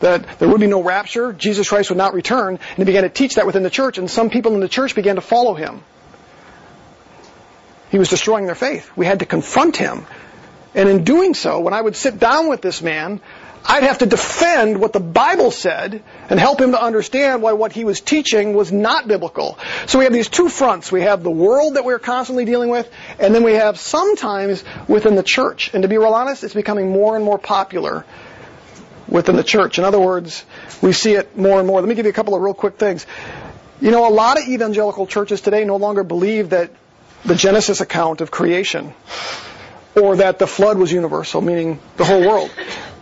[0.00, 3.08] That there would be no rapture, Jesus Christ would not return, and he began to
[3.08, 5.82] teach that within the church, and some people in the church began to follow him.
[7.90, 8.90] He was destroying their faith.
[8.96, 10.06] We had to confront him.
[10.74, 13.20] And in doing so, when I would sit down with this man,
[13.64, 17.72] I'd have to defend what the Bible said and help him to understand why what
[17.72, 19.58] he was teaching was not biblical.
[19.86, 20.92] So we have these two fronts.
[20.92, 25.16] We have the world that we're constantly dealing with, and then we have sometimes within
[25.16, 25.70] the church.
[25.74, 28.04] And to be real honest, it's becoming more and more popular
[29.08, 29.78] within the church.
[29.78, 30.44] In other words,
[30.82, 31.80] we see it more and more.
[31.80, 33.06] Let me give you a couple of real quick things.
[33.80, 36.70] You know, a lot of evangelical churches today no longer believe that
[37.24, 38.94] the Genesis account of creation
[39.96, 42.50] or that the flood was universal, meaning the whole world.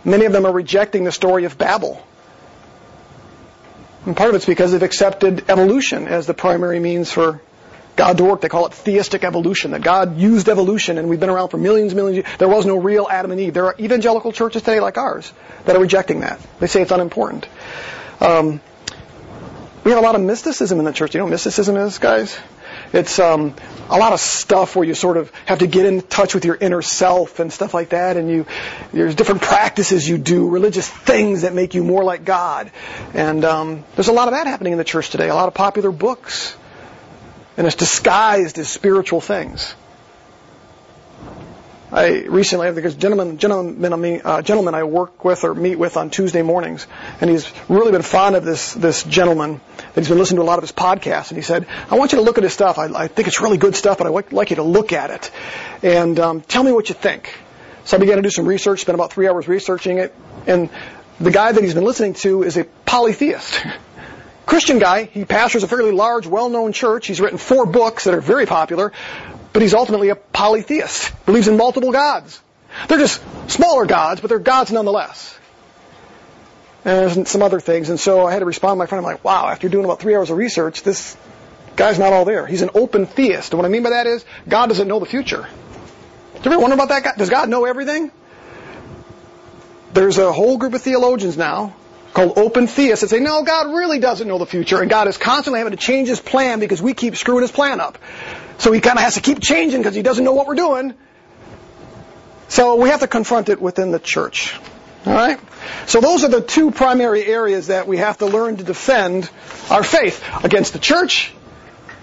[0.03, 2.01] Many of them are rejecting the story of Babel.
[4.05, 7.41] And part of it's because they've accepted evolution as the primary means for
[7.97, 8.41] God to work.
[8.41, 11.91] They call it theistic evolution, that God used evolution and we've been around for millions
[11.91, 12.37] and millions of years.
[12.37, 13.53] There was no real Adam and Eve.
[13.53, 15.33] There are evangelical churches today like ours
[15.65, 16.39] that are rejecting that.
[16.59, 17.47] They say it's unimportant.
[18.21, 18.61] Um,
[19.83, 21.13] we have a lot of mysticism in the church.
[21.13, 22.37] You know what mysticism is, guys?
[22.93, 23.55] It's um,
[23.89, 26.55] a lot of stuff where you sort of have to get in touch with your
[26.55, 28.17] inner self and stuff like that.
[28.17, 28.45] And you,
[28.93, 32.71] there's different practices you do, religious things that make you more like God.
[33.13, 35.29] And um, there's a lot of that happening in the church today.
[35.29, 36.55] A lot of popular books,
[37.57, 39.75] and it's disguised as spiritual things.
[41.91, 46.41] I recently, because gentleman, gentleman, uh, gentleman I work with or meet with on Tuesday
[46.41, 46.85] mornings,
[47.21, 49.61] and he's really been fond of this this gentleman.
[49.77, 52.11] That he's been listening to a lot of his podcasts, and he said, "I want
[52.11, 52.77] you to look at his stuff.
[52.77, 55.31] I, I think it's really good stuff, but I'd like you to look at it
[55.81, 57.33] and um, tell me what you think."
[57.85, 60.13] So I began to do some research, spent about three hours researching it,
[60.45, 60.69] and
[61.21, 63.65] the guy that he's been listening to is a polytheist.
[64.47, 65.03] Christian guy.
[65.03, 67.05] He pastors a fairly large, well-known church.
[67.05, 68.93] He's written four books that are very popular,
[69.53, 71.13] but he's ultimately a polytheist.
[71.25, 72.41] Believes in multiple gods.
[72.87, 75.37] They're just smaller gods, but they're gods nonetheless.
[76.85, 77.89] And some other things.
[77.89, 79.05] And so I had to respond to my friend.
[79.05, 81.17] I'm like, wow, after doing about three hours of research, this
[81.75, 82.47] guy's not all there.
[82.47, 83.51] He's an open theist.
[83.51, 85.45] And what I mean by that is, God doesn't know the future.
[86.35, 87.03] Do you ever wonder about that?
[87.03, 87.13] guy?
[87.17, 88.11] Does God know everything?
[89.91, 91.75] There's a whole group of theologians now
[92.17, 95.17] called open theists that say, no, God really doesn't know the future, and God is
[95.17, 97.99] constantly having to change his plan because we keep screwing his plan up.
[98.57, 100.95] So he kind of has to keep changing because he doesn't know what we're doing.
[102.47, 104.55] So we have to confront it within the church.
[105.05, 105.39] All right?
[105.85, 109.29] So those are the two primary areas that we have to learn to defend
[109.69, 111.31] our faith against the church,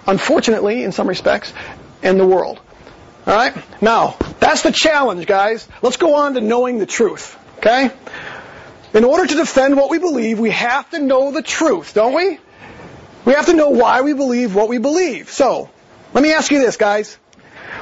[0.06, 1.52] unfortunately, in some respects,
[2.04, 2.60] and the world.
[3.26, 3.82] All right?
[3.82, 5.66] Now, that's the challenge, guys.
[5.82, 7.36] Let's go on to knowing the truth.
[7.58, 7.90] Okay?
[8.94, 12.38] In order to defend what we believe, we have to know the truth, don't we?
[13.24, 15.30] We have to know why we believe what we believe.
[15.30, 15.68] So,
[16.12, 17.18] let me ask you this, guys.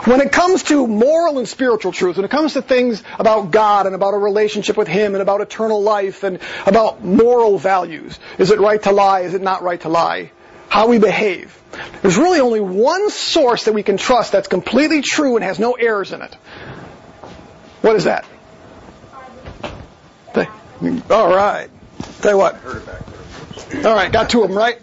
[0.04, 3.84] When it comes to moral and spiritual truth, when it comes to things about God
[3.84, 8.50] and about a relationship with Him and about eternal life and about moral values, is
[8.50, 9.20] it right to lie?
[9.20, 10.30] Is it not right to lie?
[10.70, 11.60] How we behave.
[12.00, 15.72] There's really only one source that we can trust that's completely true and has no
[15.72, 16.34] errors in it.
[17.82, 18.24] What is that?
[21.10, 21.68] All right.
[22.22, 22.56] Tell you what.
[23.84, 24.78] All right, got of them, right?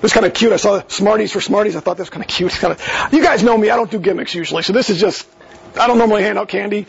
[0.00, 0.52] This kind of cute.
[0.52, 1.74] I saw Smarties for Smarties.
[1.76, 2.52] I thought that was kind of cute.
[2.52, 3.70] Kind of, you guys know me.
[3.70, 5.26] I don't do gimmicks usually, so this is just.
[5.78, 6.86] I don't normally hand out candy.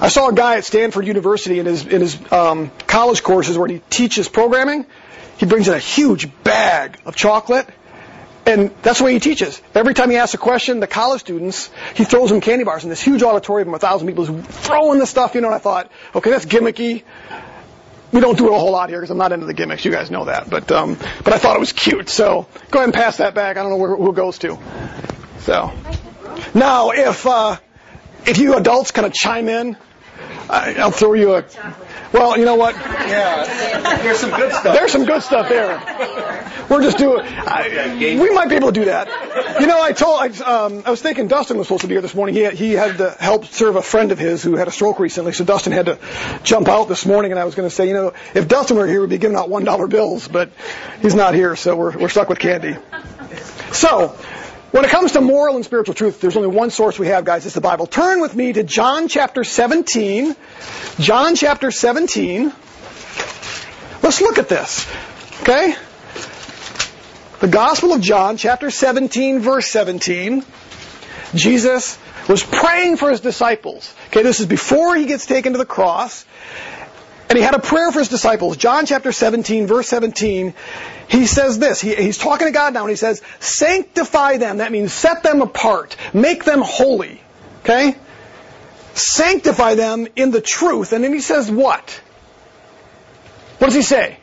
[0.00, 3.68] I saw a guy at Stanford University in his in his um, college courses where
[3.68, 4.86] he teaches programming.
[5.36, 7.68] He brings in a huge bag of chocolate,
[8.46, 9.60] and that's the way he teaches.
[9.74, 12.90] Every time he asks a question, the college students, he throws them candy bars in
[12.90, 15.34] this huge auditorium of a thousand people is throwing the stuff.
[15.34, 17.04] You know, and I thought, okay, that's gimmicky
[18.14, 19.84] we don't do it a whole lot here because I'm not into the gimmicks.
[19.84, 22.08] You guys know that, but um, but I thought it was cute.
[22.08, 23.56] So go ahead and pass that back.
[23.56, 24.56] I don't know where, who goes to.
[25.40, 25.72] So
[26.54, 27.56] now, if uh,
[28.24, 29.76] if you adults kind of chime in,
[30.48, 31.44] I, I'll throw you a.
[32.12, 32.76] Well, you know what?
[32.76, 34.74] Yeah, there's some good stuff.
[34.74, 35.78] There's some good stuff there.
[36.68, 37.22] We're just doing.
[37.24, 39.60] I, we might be able to do that.
[39.60, 40.20] You know, I told.
[40.20, 42.34] I, um, I was thinking Dustin was supposed to be here this morning.
[42.34, 44.98] He had, he had to help serve a friend of his who had a stroke
[45.00, 45.32] recently.
[45.32, 45.98] So Dustin had to
[46.42, 48.86] jump out this morning, and I was going to say, you know, if Dustin were
[48.86, 50.50] here, we'd be giving out one dollar bills, but
[51.02, 52.76] he's not here, so we're we're stuck with candy.
[53.72, 54.16] So.
[54.74, 57.46] When it comes to moral and spiritual truth, there's only one source we have, guys.
[57.46, 57.86] It's the Bible.
[57.86, 60.34] Turn with me to John chapter 17.
[60.98, 62.52] John chapter 17.
[64.02, 64.84] Let's look at this.
[65.42, 65.76] Okay?
[67.38, 70.44] The Gospel of John, chapter 17, verse 17.
[71.36, 71.96] Jesus
[72.28, 73.94] was praying for his disciples.
[74.08, 76.26] Okay, this is before he gets taken to the cross.
[77.34, 78.56] And he had a prayer for his disciples.
[78.56, 80.54] John chapter 17, verse 17,
[81.08, 81.80] he says this.
[81.80, 84.58] He, he's talking to God now and he says, sanctify them.
[84.58, 85.96] That means set them apart.
[86.14, 87.20] Make them holy.
[87.62, 87.96] Okay?
[88.92, 90.92] Sanctify them in the truth.
[90.92, 92.00] And then he says what?
[93.58, 94.16] What does he say?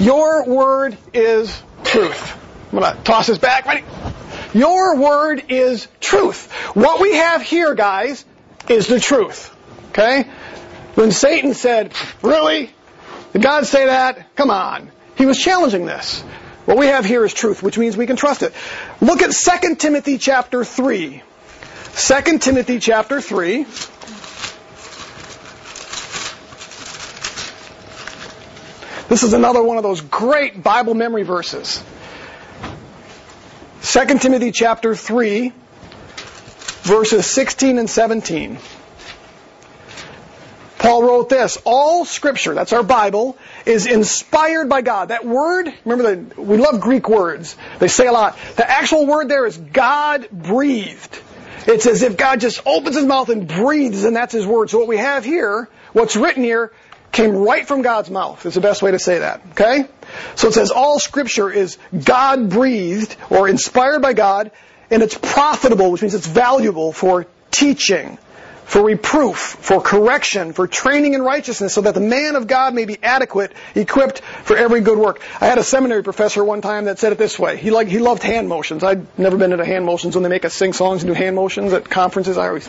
[0.00, 2.36] Your word is truth.
[2.72, 3.66] I'm going to toss this back.
[3.66, 3.84] Ready?
[4.52, 6.50] Your word is truth.
[6.74, 8.24] What we have here, guys,
[8.68, 9.54] is the truth.
[9.90, 10.28] Okay?
[10.98, 12.70] When Satan said, really?
[13.32, 14.34] Did God say that?
[14.34, 14.90] Come on.
[15.14, 16.22] He was challenging this.
[16.64, 18.52] What we have here is truth, which means we can trust it.
[19.00, 21.22] Look at 2 Timothy chapter 3.
[21.94, 23.62] 2 Timothy chapter 3.
[29.08, 31.80] This is another one of those great Bible memory verses.
[33.82, 35.52] 2 Timothy chapter 3,
[36.82, 38.58] verses 16 and 17.
[40.88, 45.08] Paul wrote this, all scripture, that's our Bible, is inspired by God.
[45.08, 47.58] That word, remember that we love Greek words.
[47.78, 48.38] They say a lot.
[48.56, 51.20] The actual word there is God breathed.
[51.66, 54.70] It's as if God just opens his mouth and breathes and that's his word.
[54.70, 56.72] So what we have here, what's written here,
[57.12, 58.46] came right from God's mouth.
[58.46, 59.42] Is the best way to say that.
[59.50, 59.84] Okay?
[60.36, 64.52] So it says all scripture is God breathed or inspired by God
[64.90, 68.16] and it's profitable, which means it's valuable for teaching,
[68.68, 72.84] for reproof, for correction, for training in righteousness, so that the man of God may
[72.84, 75.22] be adequate, equipped for every good work.
[75.40, 77.56] I had a seminary professor one time that said it this way.
[77.56, 78.84] He liked, he loved hand motions.
[78.84, 81.34] I'd never been into hand motions when they make us sing songs and do hand
[81.34, 82.36] motions at conferences.
[82.36, 82.68] I always,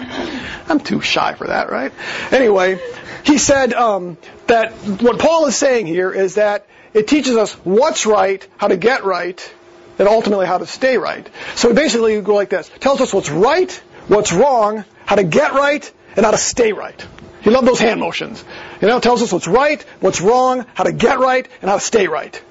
[0.69, 1.91] I'm too shy for that, right?
[2.31, 2.79] Anyway,
[3.25, 8.05] he said um, that what Paul is saying here is that it teaches us what's
[8.05, 9.53] right, how to get right,
[9.99, 11.29] and ultimately how to stay right.
[11.55, 15.53] So basically, you go like this: tells us what's right, what's wrong, how to get
[15.53, 17.07] right, and how to stay right.
[17.41, 18.43] He loved those hand motions.
[18.81, 21.83] You know, tells us what's right, what's wrong, how to get right, and how to
[21.83, 22.41] stay right.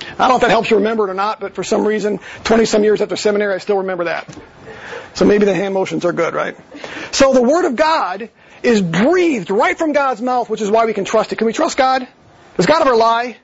[0.00, 2.18] I don't know if that helps you remember it or not, but for some reason,
[2.44, 4.34] 20 some years after seminary, I still remember that.
[5.14, 6.56] So maybe the hand motions are good, right?
[7.12, 8.30] So the Word of God
[8.62, 11.36] is breathed right from God's mouth, which is why we can trust it.
[11.36, 12.06] Can we trust God?
[12.56, 13.36] Does God ever lie?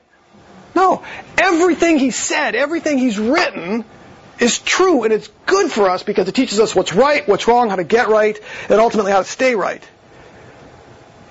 [0.75, 1.03] No.
[1.37, 3.85] Everything He said, everything He's written
[4.39, 7.69] is true and it's good for us because it teaches us what's right, what's wrong,
[7.69, 9.83] how to get right, and ultimately how to stay right.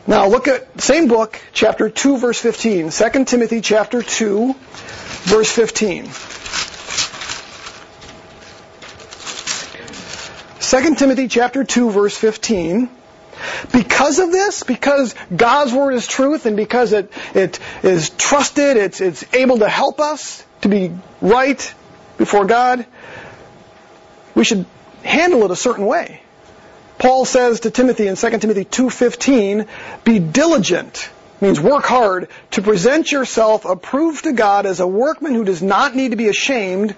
[0.07, 2.91] Now look at same book, chapter 2, verse 15.
[2.91, 4.55] 2 Timothy chapter 2,
[5.25, 6.11] verse 15.
[10.61, 12.89] 2 Timothy chapter 2, verse 15.
[13.73, 19.01] Because of this, because God's word is truth and because it, it is trusted, it's,
[19.01, 21.75] it's able to help us to be right
[22.17, 22.87] before God,
[24.35, 24.67] we should
[25.03, 26.21] handle it a certain way.
[26.99, 29.67] Paul says to Timothy in 2 Timothy 2:15,
[30.05, 31.09] "Be diligent."
[31.41, 35.95] Means work hard to present yourself approved to God as a workman who does not
[35.95, 36.95] need to be ashamed,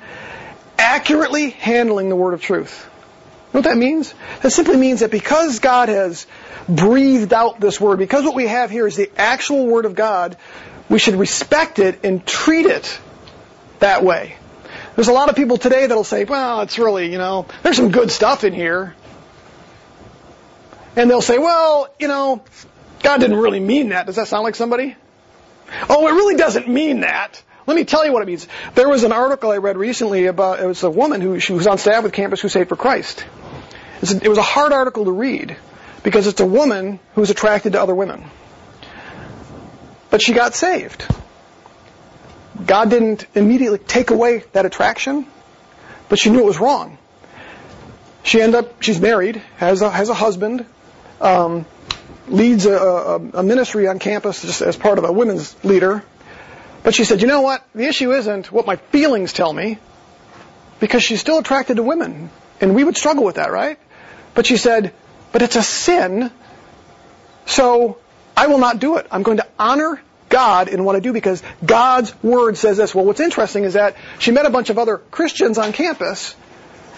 [0.78, 2.86] accurately handling the word of truth.
[3.52, 4.14] You know what that means?
[4.42, 6.26] That simply means that because God has
[6.68, 10.36] breathed out this word, because what we have here is the actual word of God,
[10.88, 12.98] we should respect it and treat it
[13.80, 14.36] that way.
[14.96, 17.90] There's a lot of people today that'll say, well, it's really, you know, there's some
[17.90, 18.94] good stuff in here.
[20.96, 22.42] And they'll say, well, you know,
[23.02, 24.06] God didn't really mean that.
[24.06, 24.96] Does that sound like somebody?
[25.90, 27.42] Oh, it really doesn't mean that.
[27.66, 28.48] Let me tell you what it means.
[28.74, 31.66] There was an article I read recently about, it was a woman who she was
[31.66, 33.26] on staff with Campus Crusade for Christ.
[34.00, 35.56] It was a hard article to read
[36.02, 38.24] because it's a woman who's attracted to other women.
[40.08, 41.06] But she got saved.
[42.64, 45.26] God didn't immediately take away that attraction,
[46.08, 46.98] but she knew it was wrong.
[48.22, 50.64] She ended up, she's married, has a, has a husband,
[51.20, 51.66] um,
[52.28, 56.02] leads a, a, a ministry on campus just as part of a women's leader.
[56.82, 57.64] But she said, you know what?
[57.74, 59.78] The issue isn't what my feelings tell me,
[60.80, 62.30] because she's still attracted to women.
[62.60, 63.78] And we would struggle with that, right?
[64.34, 64.92] But she said,
[65.32, 66.30] but it's a sin,
[67.44, 67.98] so
[68.36, 69.06] I will not do it.
[69.10, 72.94] I'm going to honor God in what I do because God's word says this.
[72.94, 76.34] Well, what's interesting is that she met a bunch of other Christians on campus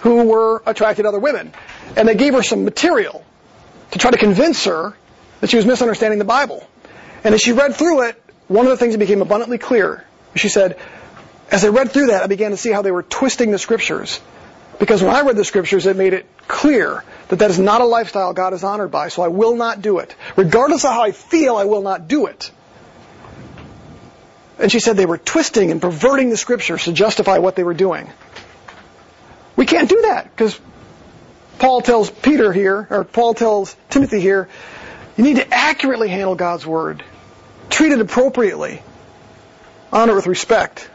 [0.00, 1.52] who were attracted to other women.
[1.96, 3.24] And they gave her some material
[3.90, 4.96] to try to convince her
[5.40, 6.66] that she was misunderstanding the Bible.
[7.24, 10.48] And as she read through it, one of the things that became abundantly clear, she
[10.48, 10.78] said,
[11.50, 14.20] as I read through that, I began to see how they were twisting the scriptures.
[14.78, 17.84] Because when I read the scriptures, it made it clear that that is not a
[17.84, 20.14] lifestyle God is honored by, so I will not do it.
[20.36, 22.50] Regardless of how I feel, I will not do it.
[24.58, 27.74] And she said they were twisting and perverting the scriptures to justify what they were
[27.74, 28.08] doing.
[29.56, 30.58] We can't do that because
[31.58, 34.48] Paul tells Peter here, or Paul tells Timothy here,
[35.16, 37.02] you need to accurately handle God's word.
[37.70, 38.82] Treat it appropriately.
[39.92, 40.88] Honor it with respect.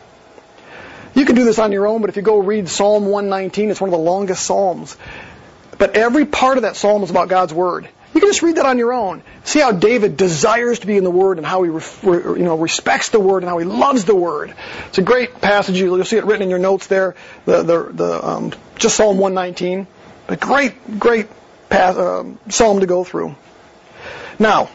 [1.15, 3.81] You can do this on your own, but if you go read Psalm 119, it's
[3.81, 4.97] one of the longest psalms.
[5.77, 7.89] But every part of that psalm is about God's word.
[8.13, 9.23] You can just read that on your own.
[9.43, 13.09] See how David desires to be in the Word and how he you know, respects
[13.09, 14.53] the Word and how he loves the Word.
[14.87, 15.79] It's a great passage.
[15.79, 19.87] You'll see it written in your notes there, the, the, the, um, just Psalm 119.
[20.27, 21.27] A great, great
[21.69, 23.35] path, um, psalm to go through.
[24.37, 24.69] Now,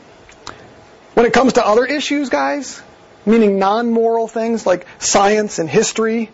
[1.14, 2.82] when it comes to other issues, guys,
[3.24, 6.30] meaning non-moral things like science and history,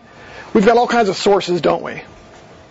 [0.53, 2.01] we've got all kinds of sources, don't we?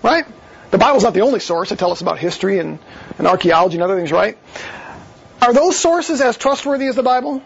[0.03, 0.27] Right?
[0.75, 2.81] The Bible's not the only source to tell us about history and,
[3.17, 4.37] and archaeology and other things, right?
[5.41, 7.45] Are those sources as trustworthy as the Bible?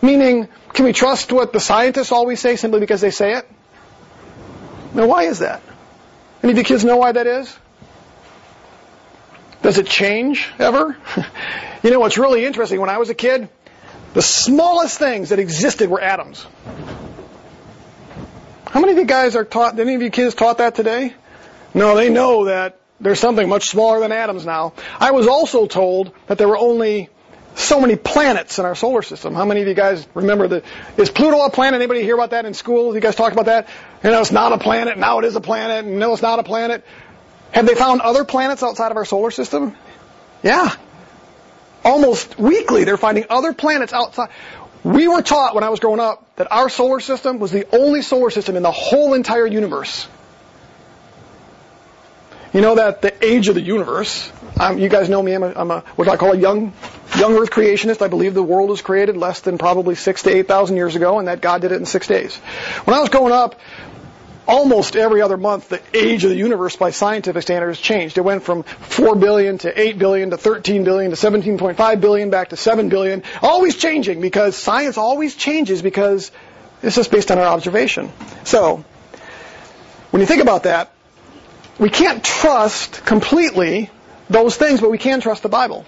[0.00, 3.46] Meaning, can we trust what the scientists always say simply because they say it?
[4.94, 5.60] Now, why is that?
[6.42, 7.54] Any of you kids know why that is?
[9.60, 10.96] Does it change ever?
[11.82, 12.80] you know what's really interesting?
[12.80, 13.50] When I was a kid,
[14.14, 16.46] the smallest things that existed were atoms.
[18.64, 21.12] How many of you guys are taught, any of you kids taught that today?
[21.74, 24.74] No, they know that there's something much smaller than atoms now.
[24.98, 27.08] I was also told that there were only
[27.54, 29.34] so many planets in our solar system.
[29.34, 30.64] How many of you guys remember that?
[30.96, 31.80] Is Pluto a planet?
[31.80, 32.94] Anybody hear about that in school?
[32.94, 33.68] You guys talked about that?
[34.04, 36.38] You know, it's not a planet, now it is a planet, and no, it's not
[36.38, 36.84] a planet.
[37.52, 39.76] Have they found other planets outside of our solar system?
[40.42, 40.74] Yeah.
[41.84, 44.30] Almost weekly, they're finding other planets outside.
[44.84, 48.02] We were taught when I was growing up that our solar system was the only
[48.02, 50.06] solar system in the whole entire universe.
[52.52, 55.52] You know that the age of the universe, um, you guys know me, I'm, a,
[55.54, 56.72] I'm a, what I call a young,
[57.16, 58.02] young earth creationist.
[58.02, 61.18] I believe the world was created less than probably six to eight thousand years ago
[61.18, 62.36] and that God did it in six days.
[62.84, 63.60] When I was growing up,
[64.48, 68.18] almost every other month, the age of the universe by scientific standards changed.
[68.18, 72.48] It went from 4 billion to 8 billion to 13 billion to 17.5 billion back
[72.48, 73.22] to 7 billion.
[73.42, 76.32] Always changing because science always changes because
[76.82, 78.10] It's just based on our observation.
[78.44, 78.84] So,
[80.10, 80.90] when you think about that,
[81.80, 83.90] we can't trust completely
[84.28, 85.86] those things, but we can trust the Bible.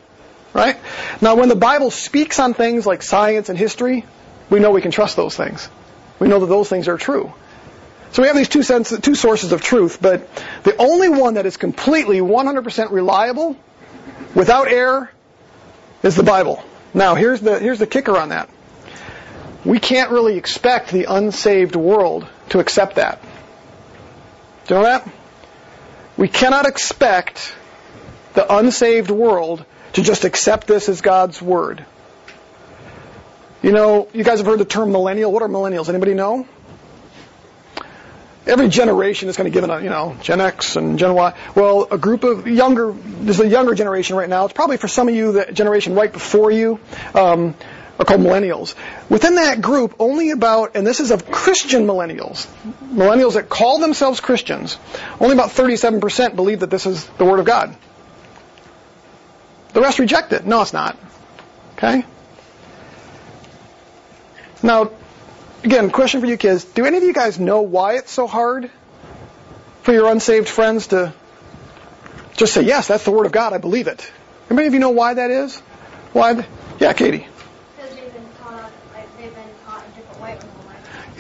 [0.55, 0.76] Right?
[1.20, 4.05] Now, when the Bible speaks on things like science and history,
[4.51, 5.68] we know we can trust those things.
[6.18, 7.32] We know that those things are true.
[8.12, 10.28] So we have these two, sense, two sources of truth, but
[10.64, 13.57] the only one that is completely 100% reliable,
[14.34, 15.11] without error,
[16.03, 16.62] is the Bible.
[16.93, 18.51] Now, here's the, here's the kicker on that.
[19.64, 23.22] We can't really expect the unsaved world to accept that.
[24.66, 25.09] Do you know that?
[26.22, 27.52] We cannot expect
[28.34, 29.64] the unsaved world
[29.94, 31.84] to just accept this as God's word.
[33.60, 35.32] You know, you guys have heard the term millennial.
[35.32, 35.88] What are millennials?
[35.88, 36.46] Anybody know?
[38.46, 41.34] Every generation is going to give it a, you know, Gen X and Gen Y.
[41.56, 44.44] Well, a group of younger, there's a younger generation right now.
[44.44, 46.78] It's probably for some of you, the generation right before you,
[47.16, 47.56] um,
[47.99, 48.74] are called millennials.
[49.09, 52.47] Within that group, only about, and this is of Christian millennials,
[52.82, 54.78] millennials that call themselves Christians,
[55.20, 57.76] only about 37% believe that this is the Word of God.
[59.72, 60.45] The rest reject it.
[60.47, 60.99] No, it's not.
[61.76, 62.05] Okay?
[64.62, 64.90] Now,
[65.64, 66.64] again, question for you kids.
[66.64, 68.70] Do any of you guys know why it's so hard
[69.82, 71.12] for your unsaved friends to
[72.36, 74.11] just say, yes, that's the Word of God, I believe it?
[74.49, 75.59] Anybody of you know why that is?
[76.12, 76.47] Why?
[76.78, 77.26] Yeah, Katie.
[77.76, 80.38] Because they've been taught, like, they've been taught a different way.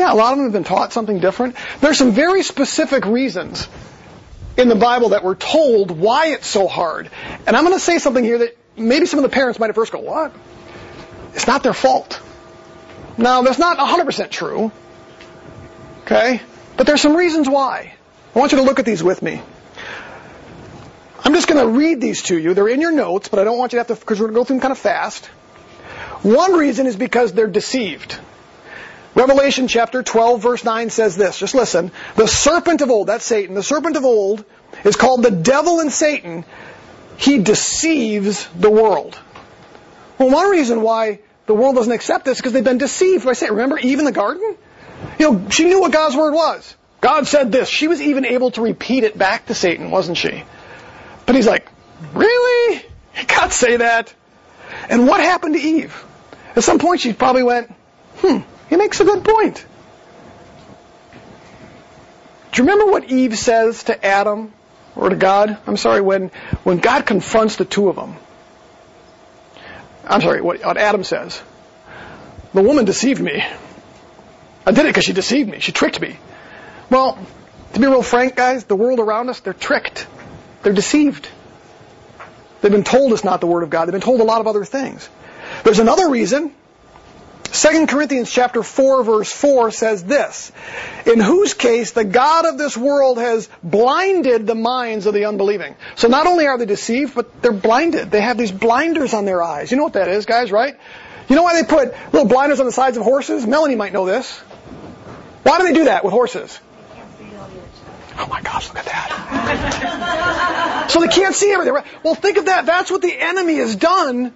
[0.02, 1.54] Yeah, a lot of them have been taught something different.
[1.80, 3.68] There's some very specific reasons
[4.56, 7.08] in the Bible that we're told why it's so hard.
[7.46, 9.76] And I'm going to say something here that maybe some of the parents might at
[9.76, 10.34] first go, what?
[11.34, 12.20] It's not their fault.
[13.16, 14.72] Now, that's not 100% true.
[16.00, 16.40] Okay?
[16.76, 17.94] But there's some reasons why.
[18.34, 19.40] I want you to look at these with me.
[21.24, 22.54] I'm just going to read these to you.
[22.54, 24.34] They're in your notes, but I don't want you to have to, because we're going
[24.34, 25.26] to go through them kind of fast.
[26.24, 28.18] One reason is because they're deceived.
[29.14, 31.38] Revelation chapter 12 verse 9 says this.
[31.38, 31.92] Just listen.
[32.16, 34.44] The serpent of old, that's Satan, the serpent of old
[34.84, 36.44] is called the devil and Satan.
[37.18, 39.18] He deceives the world.
[40.18, 43.34] Well, one reason why the world doesn't accept this is because they've been deceived by
[43.34, 43.56] Satan.
[43.56, 44.56] Remember Eve in the garden?
[45.18, 46.76] You know, she knew what God's word was.
[47.00, 47.68] God said this.
[47.68, 50.44] She was even able to repeat it back to Satan, wasn't she?
[51.26, 51.68] But he's like,
[52.14, 52.82] really?
[53.14, 54.14] Can't say that.
[54.88, 56.04] And what happened to Eve?
[56.54, 57.72] At some point she probably went,
[58.16, 58.38] hmm,
[58.72, 59.66] he makes a good point.
[62.52, 64.50] Do you remember what Eve says to Adam
[64.96, 65.58] or to God?
[65.66, 66.30] I'm sorry, when,
[66.62, 68.16] when God confronts the two of them.
[70.06, 71.42] I'm sorry, what, what Adam says.
[72.54, 73.44] The woman deceived me.
[74.64, 75.60] I did it because she deceived me.
[75.60, 76.16] She tricked me.
[76.88, 77.18] Well,
[77.74, 80.06] to be real frank, guys, the world around us, they're tricked.
[80.62, 81.28] They're deceived.
[82.62, 83.84] They've been told it's not the Word of God.
[83.84, 85.10] They've been told a lot of other things.
[85.62, 86.54] There's another reason.
[87.52, 90.52] 2 Corinthians chapter 4 verse 4 says this,
[91.04, 95.74] in whose case the God of this world has blinded the minds of the unbelieving.
[95.96, 98.10] So not only are they deceived, but they're blinded.
[98.10, 99.70] They have these blinders on their eyes.
[99.70, 100.74] You know what that is, guys, right?
[101.28, 103.46] You know why they put little blinders on the sides of horses?
[103.46, 104.38] Melanie might know this.
[105.42, 106.58] Why do they do that with horses?
[108.18, 110.86] Oh my gosh, look at that.
[110.90, 111.76] so they can't see everything.
[112.02, 112.64] Well, think of that.
[112.64, 114.32] That's what the enemy has done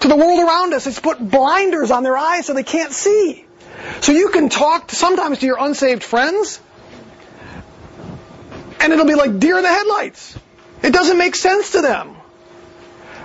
[0.00, 0.86] to the world around us.
[0.86, 3.44] It's put blinders on their eyes so they can't see.
[4.00, 6.60] So you can talk to, sometimes to your unsaved friends,
[8.80, 10.38] and it'll be like deer in the headlights.
[10.82, 12.16] It doesn't make sense to them.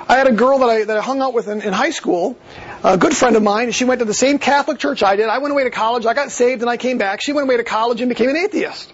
[0.08, 2.38] I had a girl that I, that I hung out with in, in high school,
[2.84, 3.72] a good friend of mine.
[3.72, 5.30] She went to the same Catholic church I did.
[5.30, 6.06] I went away to college.
[6.06, 7.22] I got saved and I came back.
[7.22, 8.92] She went away to college and became an atheist.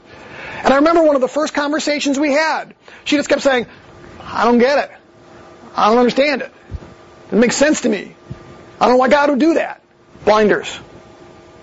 [0.63, 2.75] And I remember one of the first conversations we had.
[3.05, 3.67] She just kept saying,
[4.21, 4.91] I don't get it.
[5.75, 6.51] I don't understand it.
[7.31, 8.15] It makes sense to me.
[8.79, 9.81] I don't know why God would do that.
[10.23, 10.79] Blinders.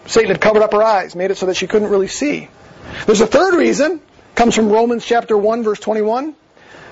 [0.06, 2.48] Satan had covered up her eyes, made it so that she couldn't really see.
[3.06, 4.00] There's a third reason,
[4.34, 6.34] comes from Romans chapter 1 verse 21.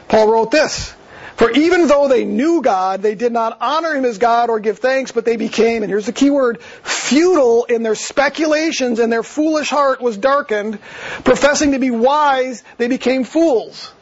[0.08, 0.94] Paul wrote this,
[1.36, 4.78] For even though they knew God, they did not honor him as God or give
[4.78, 9.22] thanks, but they became, and here's the key word, futile in their speculations and their
[9.22, 10.78] foolish heart was darkened.
[11.24, 13.92] Professing to be wise, they became fools.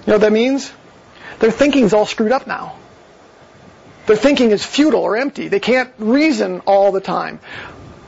[0.00, 0.72] You know what that means?
[1.38, 2.76] Their thinking's all screwed up now.
[4.06, 5.48] Their thinking is futile or empty.
[5.48, 7.40] They can't reason all the time.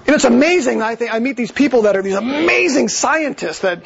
[0.07, 0.80] And it's amazing.
[0.80, 3.82] I think I meet these people that are these amazing scientists that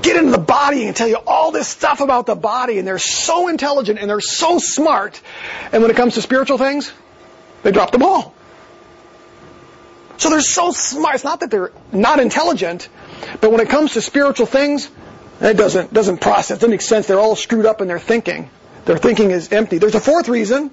[0.00, 2.98] get into the body and tell you all this stuff about the body, and they're
[2.98, 5.20] so intelligent and they're so smart.
[5.70, 6.90] And when it comes to spiritual things,
[7.62, 8.34] they drop the ball.
[10.16, 11.16] So they're so smart.
[11.16, 12.88] It's not that they're not intelligent,
[13.40, 14.88] but when it comes to spiritual things,
[15.40, 16.52] it doesn't doesn't process.
[16.52, 17.06] It doesn't make sense.
[17.06, 18.48] They're all screwed up in their thinking.
[18.86, 19.78] Their thinking is empty.
[19.78, 20.70] There's a fourth reason.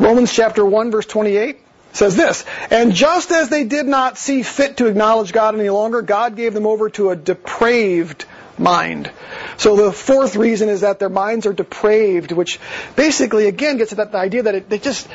[0.00, 1.58] Romans chapter 1 verse 28.
[1.92, 6.00] says this, and just as they did not see fit to acknowledge God any longer,
[6.00, 8.24] God gave them over to a depraved
[8.56, 9.10] mind.
[9.58, 12.58] So the fourth reason is that their minds are depraved, which
[12.96, 15.06] basically again gets at that idea that it, they just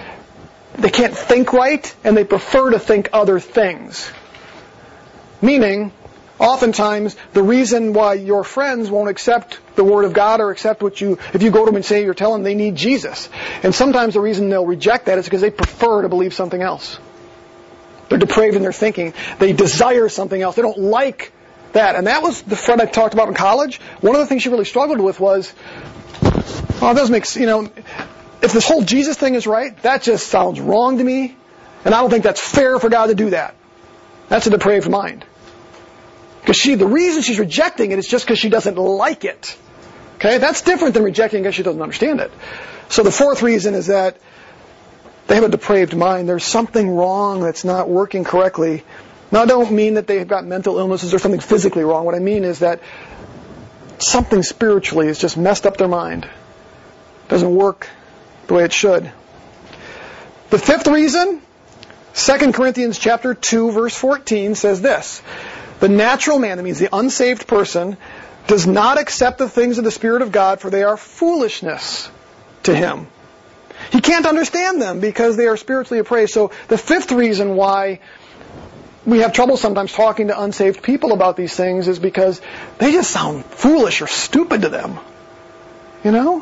[0.77, 4.11] they can't think right and they prefer to think other things.
[5.41, 5.93] Meaning,
[6.39, 10.99] oftentimes the reason why your friends won't accept the word of God or accept what
[10.99, 13.29] you if you go to them and say you're telling them they need Jesus.
[13.63, 16.99] And sometimes the reason they'll reject that is because they prefer to believe something else.
[18.09, 19.13] They're depraved in their thinking.
[19.39, 20.55] They desire something else.
[20.55, 21.31] They don't like
[21.73, 21.95] that.
[21.95, 23.79] And that was the friend I talked about in college.
[24.01, 25.53] One of the things she really struggled with was,
[26.81, 27.71] oh, it doesn't make, you know,
[28.41, 31.35] if this whole Jesus thing is right, that just sounds wrong to me.
[31.83, 33.55] And I don't think that's fair for God to do that.
[34.29, 35.25] That's a depraved mind.
[36.45, 39.57] Because she, the reason she's rejecting it is just because she doesn't like it.
[40.15, 42.31] Okay, that's different than rejecting because she doesn't understand it.
[42.89, 44.17] So the fourth reason is that
[45.27, 46.29] they have a depraved mind.
[46.29, 48.83] There's something wrong that's not working correctly
[49.31, 52.05] now, I don't mean that they've got mental illnesses or something physically wrong.
[52.05, 52.79] What I mean is that
[53.97, 56.25] something spiritually has just messed up their mind.
[56.25, 57.89] It Doesn't work
[58.47, 59.11] the way it should.
[60.51, 61.41] The fifth reason,
[62.13, 65.21] 2 Corinthians chapter 2 verse 14 says this.
[65.79, 67.97] The natural man, that means the unsaved person,
[68.47, 72.09] does not accept the things of the Spirit of God for they are foolishness
[72.63, 73.07] to him.
[73.91, 76.33] He can't understand them because they are spiritually appraised.
[76.33, 77.99] So the fifth reason why
[79.05, 82.41] we have trouble sometimes talking to unsaved people about these things is because
[82.77, 84.97] they just sound foolish or stupid to them.
[86.03, 86.39] You know?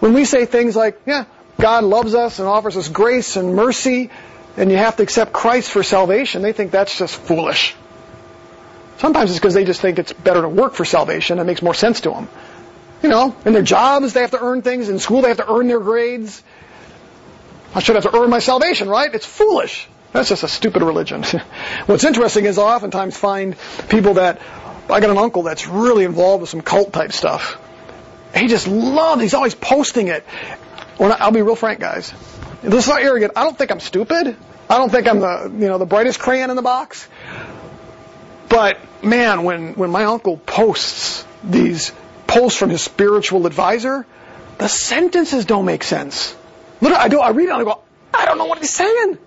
[0.00, 1.24] When we say things like, yeah,
[1.58, 4.10] God loves us and offers us grace and mercy,
[4.56, 7.74] and you have to accept Christ for salvation, they think that's just foolish.
[8.98, 11.38] Sometimes it's because they just think it's better to work for salvation.
[11.38, 12.28] It makes more sense to them.
[13.02, 14.88] You know, in their jobs, they have to earn things.
[14.88, 16.42] In school, they have to earn their grades.
[17.74, 19.14] I should have to earn my salvation, right?
[19.14, 19.88] It's foolish.
[20.12, 21.22] That's just a stupid religion.
[21.86, 23.54] What's interesting is I oftentimes find
[23.90, 24.40] people that
[24.88, 27.58] I got an uncle that's really involved with some cult type stuff.
[28.34, 29.20] He just loves.
[29.20, 30.22] He's always posting it.
[30.96, 32.12] When I, I'll be real frank, guys.
[32.62, 33.32] This is not arrogant.
[33.36, 34.36] I don't think I'm stupid.
[34.68, 37.06] I don't think I'm the you know the brightest crayon in the box.
[38.48, 41.92] But man, when when my uncle posts these
[42.26, 44.06] posts from his spiritual advisor,
[44.58, 46.34] the sentences don't make sense.
[46.80, 47.20] Literally, I do.
[47.20, 47.80] I read it and I go,
[48.12, 49.18] I don't know what he's saying.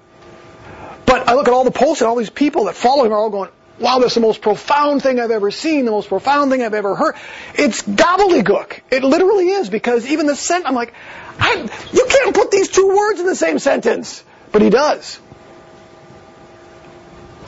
[1.05, 3.17] But I look at all the posts and all these people that follow him are
[3.17, 3.49] all going,
[3.79, 6.95] wow, that's the most profound thing I've ever seen, the most profound thing I've ever
[6.95, 7.15] heard.
[7.55, 8.79] It's gobbledygook.
[8.91, 10.93] It literally is because even the sentence, I'm like,
[11.39, 14.23] I, you can't put these two words in the same sentence.
[14.51, 15.19] But he does.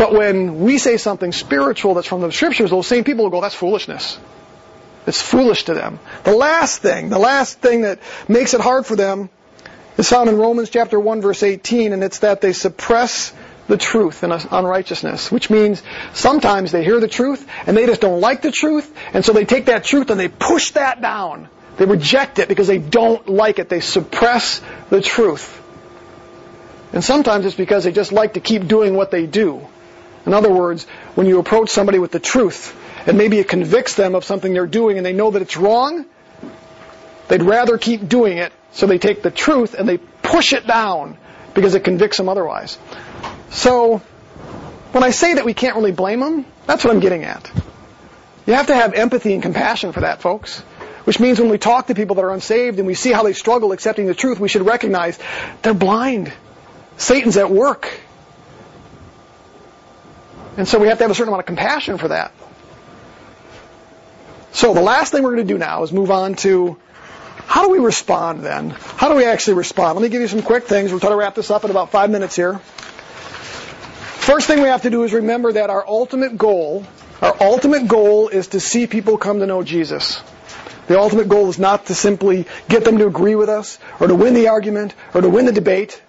[0.02, 3.40] But when we say something spiritual that's from the scriptures, those same people will go,
[3.40, 4.18] that's foolishness.
[5.06, 6.00] It's foolish to them.
[6.24, 9.30] The last thing, the last thing that makes it hard for them
[9.98, 13.32] is found in Romans chapter 1 verse 18, and it's that they suppress
[13.68, 15.84] the truth in unrighteousness, which means
[16.14, 19.46] sometimes they hear the truth and they just don't like the truth, and so they
[19.46, 21.48] take that truth and they push that down.
[21.78, 23.70] They reject it because they don't like it.
[23.70, 25.62] They suppress the truth.
[26.92, 29.68] And sometimes it's because they just like to keep doing what they do.
[30.26, 34.16] In other words, when you approach somebody with the truth, and maybe it convicts them
[34.16, 36.06] of something they're doing and they know that it's wrong,
[37.28, 41.18] they'd rather keep doing it, so they take the truth and they push it down
[41.54, 42.78] because it convicts them otherwise.
[43.50, 44.02] So,
[44.92, 47.50] when I say that we can't really blame them, that's what I'm getting at.
[48.46, 50.60] You have to have empathy and compassion for that, folks.
[51.04, 53.34] Which means when we talk to people that are unsaved and we see how they
[53.34, 55.18] struggle accepting the truth, we should recognize
[55.64, 56.32] they're blind.
[56.98, 57.92] Satan's at work.
[60.58, 62.34] And so we have to have a certain amount of compassion for that.
[64.52, 66.78] So the last thing we're going to do now is move on to
[67.46, 68.70] how do we respond then?
[68.70, 69.98] How do we actually respond?
[69.98, 70.92] Let me give you some quick things.
[70.92, 72.60] We'll try to wrap this up in about five minutes here.
[74.22, 76.86] First thing we have to do is remember that our ultimate goal,
[77.22, 80.22] our ultimate goal is to see people come to know Jesus.
[80.88, 84.16] The ultimate goal is not to simply get them to agree with us, or to
[84.16, 86.02] win the argument, or to win the debate.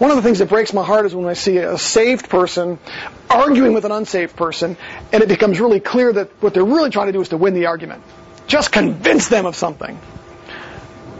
[0.00, 2.78] One of the things that breaks my heart is when I see a saved person
[3.28, 4.78] arguing with an unsaved person,
[5.12, 7.52] and it becomes really clear that what they're really trying to do is to win
[7.52, 8.02] the argument.
[8.46, 10.00] Just convince them of something.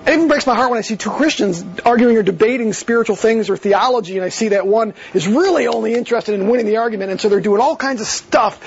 [0.06, 3.50] It even breaks my heart when I see two Christians arguing or debating spiritual things
[3.50, 7.10] or theology, and I see that one is really only interested in winning the argument,
[7.10, 8.58] and so they're doing all kinds of stuff.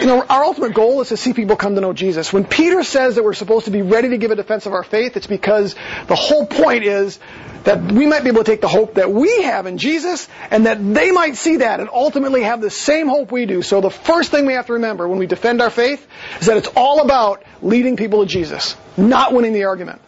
[0.00, 2.32] You know, our ultimate goal is to see people come to know Jesus.
[2.32, 4.84] When Peter says that we're supposed to be ready to give a defense of our
[4.84, 5.74] faith, it's because
[6.06, 7.18] the whole point is
[7.64, 10.66] that we might be able to take the hope that we have in Jesus and
[10.66, 13.62] that they might see that and ultimately have the same hope we do.
[13.62, 16.06] So the first thing we have to remember when we defend our faith
[16.40, 20.00] is that it's all about leading people to Jesus, not winning the argument.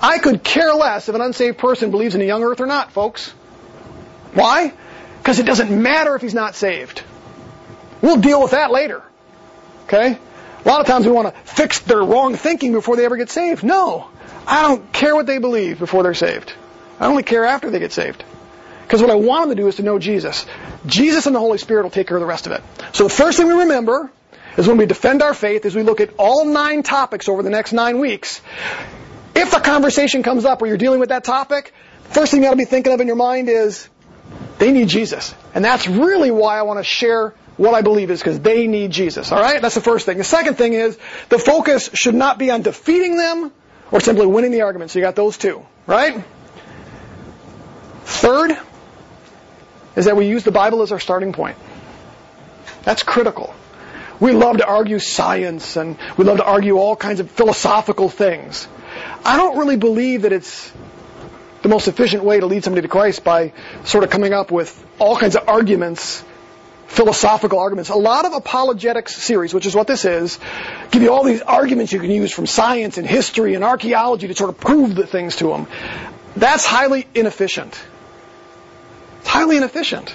[0.00, 2.92] I could care less if an unsaved person believes in a young earth or not,
[2.92, 3.30] folks.
[4.34, 4.72] Why?
[5.18, 7.02] Because it doesn't matter if he's not saved.
[8.02, 9.02] We'll deal with that later.
[9.84, 10.18] Okay?
[10.64, 13.30] A lot of times we want to fix their wrong thinking before they ever get
[13.30, 13.62] saved.
[13.62, 14.08] No.
[14.46, 16.52] I don't care what they believe before they're saved.
[16.98, 18.24] I only care after they get saved.
[18.82, 20.44] Because what I want them to do is to know Jesus.
[20.84, 22.62] Jesus and the Holy Spirit will take care of the rest of it.
[22.92, 24.10] So the first thing we remember
[24.60, 27.50] is when we defend our faith, as we look at all nine topics over the
[27.50, 28.40] next nine weeks.
[29.34, 31.72] If a conversation comes up where you're dealing with that topic,
[32.10, 33.88] first thing you ought to be thinking of in your mind is
[34.58, 35.34] they need Jesus.
[35.54, 38.90] And that's really why I want to share what I believe is because they need
[38.90, 39.32] Jesus.
[39.32, 39.60] All right?
[39.60, 40.18] That's the first thing.
[40.18, 40.98] The second thing is
[41.28, 43.52] the focus should not be on defeating them
[43.90, 44.90] or simply winning the argument.
[44.90, 46.22] So you got those two, right?
[48.04, 48.58] Third
[49.96, 51.56] is that we use the Bible as our starting point.
[52.82, 53.54] That's critical.
[54.20, 58.68] We love to argue science and we love to argue all kinds of philosophical things.
[59.24, 60.70] I don't really believe that it's
[61.62, 63.52] the most efficient way to lead somebody to Christ by
[63.84, 66.22] sort of coming up with all kinds of arguments,
[66.86, 67.90] philosophical arguments.
[67.90, 70.38] A lot of apologetics series, which is what this is,
[70.90, 74.34] give you all these arguments you can use from science and history and archaeology to
[74.34, 75.66] sort of prove the things to them.
[76.36, 77.78] That's highly inefficient.
[79.20, 80.14] It's highly inefficient.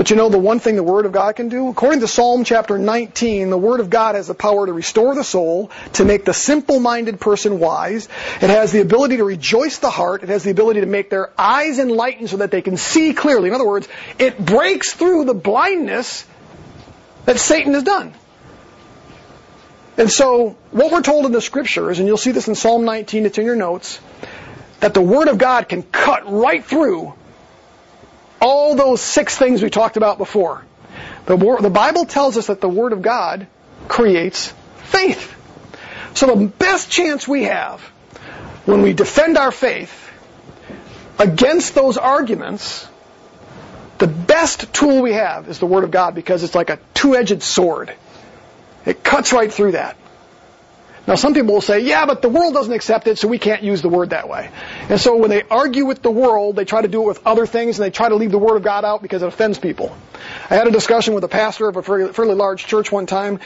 [0.00, 1.68] But you know the one thing the Word of God can do?
[1.68, 5.22] According to Psalm chapter 19, the Word of God has the power to restore the
[5.22, 8.08] soul, to make the simple-minded person wise.
[8.36, 10.22] It has the ability to rejoice the heart.
[10.22, 13.48] It has the ability to make their eyes enlightened so that they can see clearly.
[13.48, 13.88] In other words,
[14.18, 16.24] it breaks through the blindness
[17.26, 18.14] that Satan has done.
[19.98, 23.26] And so, what we're told in the scriptures, and you'll see this in Psalm 19,
[23.26, 24.00] it's in your notes,
[24.78, 27.12] that the Word of God can cut right through
[28.40, 30.64] all those six things we talked about before.
[31.26, 33.46] The, the Bible tells us that the Word of God
[33.88, 34.52] creates
[34.84, 35.36] faith.
[36.14, 37.80] So the best chance we have
[38.64, 40.10] when we defend our faith
[41.18, 42.86] against those arguments,
[43.98, 47.42] the best tool we have is the Word of God because it's like a two-edged
[47.42, 47.94] sword.
[48.86, 49.96] It cuts right through that.
[51.06, 53.62] Now, some people will say, yeah, but the world doesn't accept it, so we can't
[53.62, 54.50] use the word that way.
[54.88, 57.46] And so when they argue with the world, they try to do it with other
[57.46, 59.96] things, and they try to leave the word of God out because it offends people.
[60.48, 63.40] I had a discussion with a pastor of a fairly large church one time,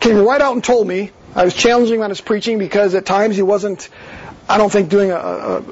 [0.00, 3.36] came right out and told me, I was challenging on his preaching because at times
[3.36, 3.88] he wasn't,
[4.48, 5.62] I don't think, doing a, a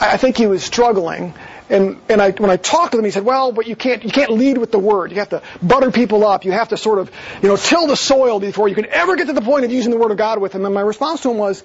[0.00, 1.34] I think he was struggling.
[1.70, 4.10] And, and I, when I talked to him, he said, well, but you can't, you
[4.10, 5.10] can't lead with the word.
[5.10, 6.44] You have to butter people up.
[6.44, 7.10] You have to sort of,
[7.42, 9.90] you know, till the soil before you can ever get to the point of using
[9.90, 10.64] the word of God with them.
[10.64, 11.62] And my response to him was,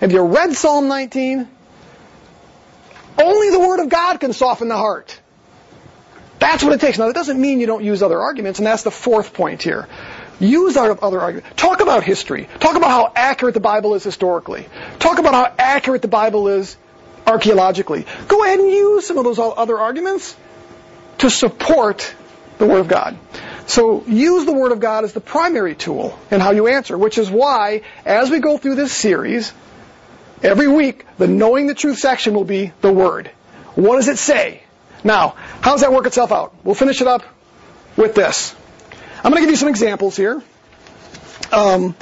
[0.00, 1.48] have you read Psalm 19?
[3.20, 5.18] Only the word of God can soften the heart.
[6.38, 6.98] That's what it takes.
[6.98, 9.88] Now, that doesn't mean you don't use other arguments, and that's the fourth point here.
[10.38, 11.60] Use our other arguments.
[11.60, 12.48] Talk about history.
[12.60, 14.68] Talk about how accurate the Bible is historically.
[15.00, 16.76] Talk about how accurate the Bible is
[17.28, 18.06] archaeologically.
[18.26, 20.36] Go ahead and use some of those other arguments
[21.18, 22.14] to support
[22.58, 23.18] the Word of God.
[23.66, 27.18] So use the Word of God as the primary tool in how you answer, which
[27.18, 29.52] is why, as we go through this series,
[30.42, 33.30] every week, the Knowing the Truth section will be the Word.
[33.74, 34.62] What does it say?
[35.04, 36.54] Now, how does that work itself out?
[36.64, 37.22] We'll finish it up
[37.96, 38.54] with this.
[39.22, 40.42] I'm going to give you some examples here.
[41.52, 41.94] Um,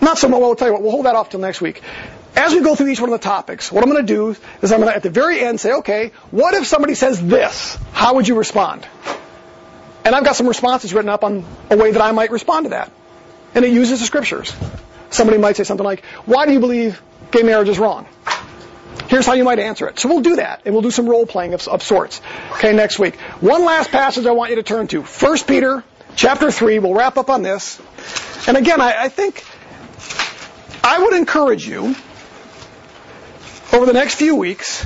[0.00, 1.82] not so much, well, I'll tell you what, we'll hold that off till next week
[2.34, 4.72] as we go through each one of the topics, what I'm going to do is
[4.72, 7.76] I'm going to, at the very end, say, okay, what if somebody says this?
[7.92, 8.86] How would you respond?
[10.04, 12.70] And I've got some responses written up on a way that I might respond to
[12.70, 12.90] that.
[13.54, 14.52] And it uses the scriptures.
[15.10, 18.06] Somebody might say something like, why do you believe gay marriage is wrong?
[19.08, 19.98] Here's how you might answer it.
[19.98, 22.22] So we'll do that, and we'll do some role playing of, of sorts.
[22.52, 23.20] Okay, next week.
[23.40, 25.02] One last passage I want you to turn to.
[25.02, 25.84] 1 Peter
[26.16, 26.78] chapter 3.
[26.78, 27.78] We'll wrap up on this.
[28.48, 29.44] And again, I, I think
[30.82, 31.94] I would encourage you
[33.72, 34.84] over the next few weeks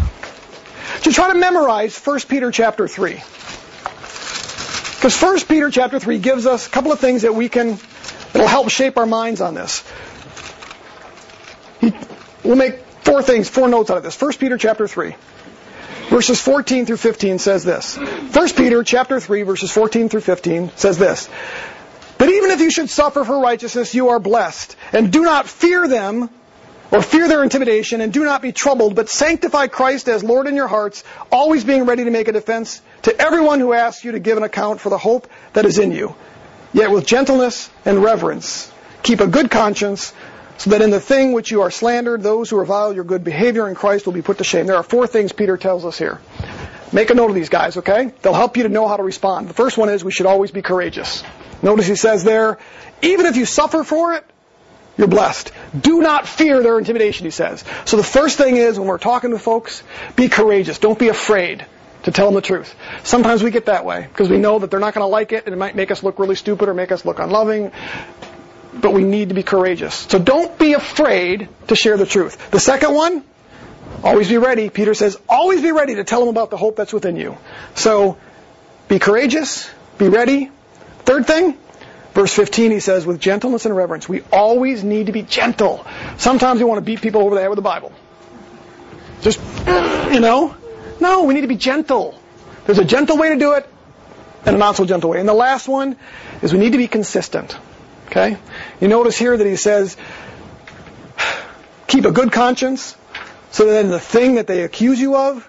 [1.03, 3.15] to try to memorize 1 Peter chapter 3.
[3.15, 7.79] Because 1 Peter chapter 3 gives us a couple of things that we can,
[8.33, 9.85] that'll help shape our minds on this.
[12.43, 14.21] We'll make four things, four notes out of this.
[14.21, 15.15] 1 Peter chapter 3.
[16.09, 17.97] Verses 14 through 15 says this.
[17.97, 21.29] 1 Peter chapter 3 verses 14 through 15 says this.
[22.19, 24.77] But even if you should suffer for righteousness, you are blessed.
[24.93, 26.31] And do not fear them
[26.97, 30.57] or fear their intimidation, and do not be troubled, but sanctify Christ as Lord in
[30.57, 34.19] your hearts, always being ready to make a defense to everyone who asks you to
[34.19, 36.15] give an account for the hope that is in you.
[36.73, 38.73] Yet with gentleness and reverence,
[39.03, 40.15] keep a good conscience,
[40.57, 43.69] so that in the thing which you are slandered, those who revile your good behavior
[43.69, 44.65] in Christ will be put to shame.
[44.65, 46.19] There are four things Peter tells us here.
[46.95, 48.11] Make a note of these guys, okay?
[48.23, 49.51] They'll help you to know how to respond.
[49.51, 51.23] The first one is we should always be courageous.
[51.63, 52.57] Notice he says there,
[53.03, 54.25] even if you suffer for it,
[54.97, 55.53] you're blessed.
[55.79, 57.65] Do not fear their intimidation, he says.
[57.85, 59.83] So the first thing is when we're talking to folks,
[60.15, 60.79] be courageous.
[60.79, 61.67] Don't be afraid.
[62.07, 62.73] to tell them the truth.
[63.03, 65.45] Sometimes we get that way because we know that they're not going to like it
[65.47, 67.73] and it might make us look really stupid or make us look unloving.
[68.75, 69.95] But we need to be courageous.
[69.95, 72.53] So don't be afraid to share the truth.
[72.53, 73.25] The second one,
[74.05, 74.71] always be ready.
[74.71, 77.37] Peter says, always be ready to tell them about the hope that's within you.
[77.75, 78.19] So
[78.87, 79.69] be courageous,
[79.99, 80.51] be ready.
[81.01, 81.59] Third thing,
[82.17, 84.09] verse 15, he says, with gentleness and reverence.
[84.09, 85.87] We always need to be gentle.
[86.17, 87.93] Sometimes we want to beat people over the head with the Bible.
[89.21, 90.57] Just, you know?
[90.99, 92.19] No, we need to be gentle.
[92.65, 93.69] There's a gentle way to do it
[94.47, 95.21] and a not so gentle way.
[95.21, 95.97] And the last one
[96.41, 97.55] is we need to be consistent.
[98.07, 98.39] Okay?
[98.81, 99.99] You notice here that he says,
[101.87, 102.97] keep a good conscience
[103.51, 105.47] so that in the thing that they accuse you of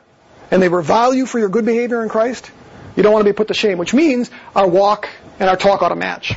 [0.51, 2.51] and they revile you for your good behavior in Christ,
[2.97, 5.07] you don't want to be put to shame, which means our walk
[5.39, 6.33] and our talk ought to match.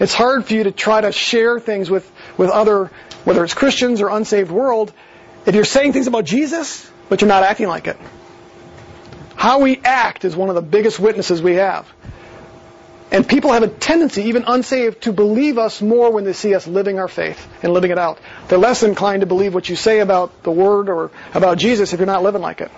[0.00, 2.90] It's hard for you to try to share things with, with other,
[3.24, 4.92] whether it's Christians or unsaved world,
[5.46, 7.98] if you're saying things about Jesus, but you're not acting like it.
[9.36, 11.90] How we act is one of the biggest witnesses we have.
[13.10, 16.66] And people have a tendency, even unsaved, to believe us more when they see us
[16.66, 18.18] living our faith and living it out.
[18.48, 21.98] They're less inclined to believe what you say about the Word or about Jesus if
[21.98, 22.68] you're not living like it.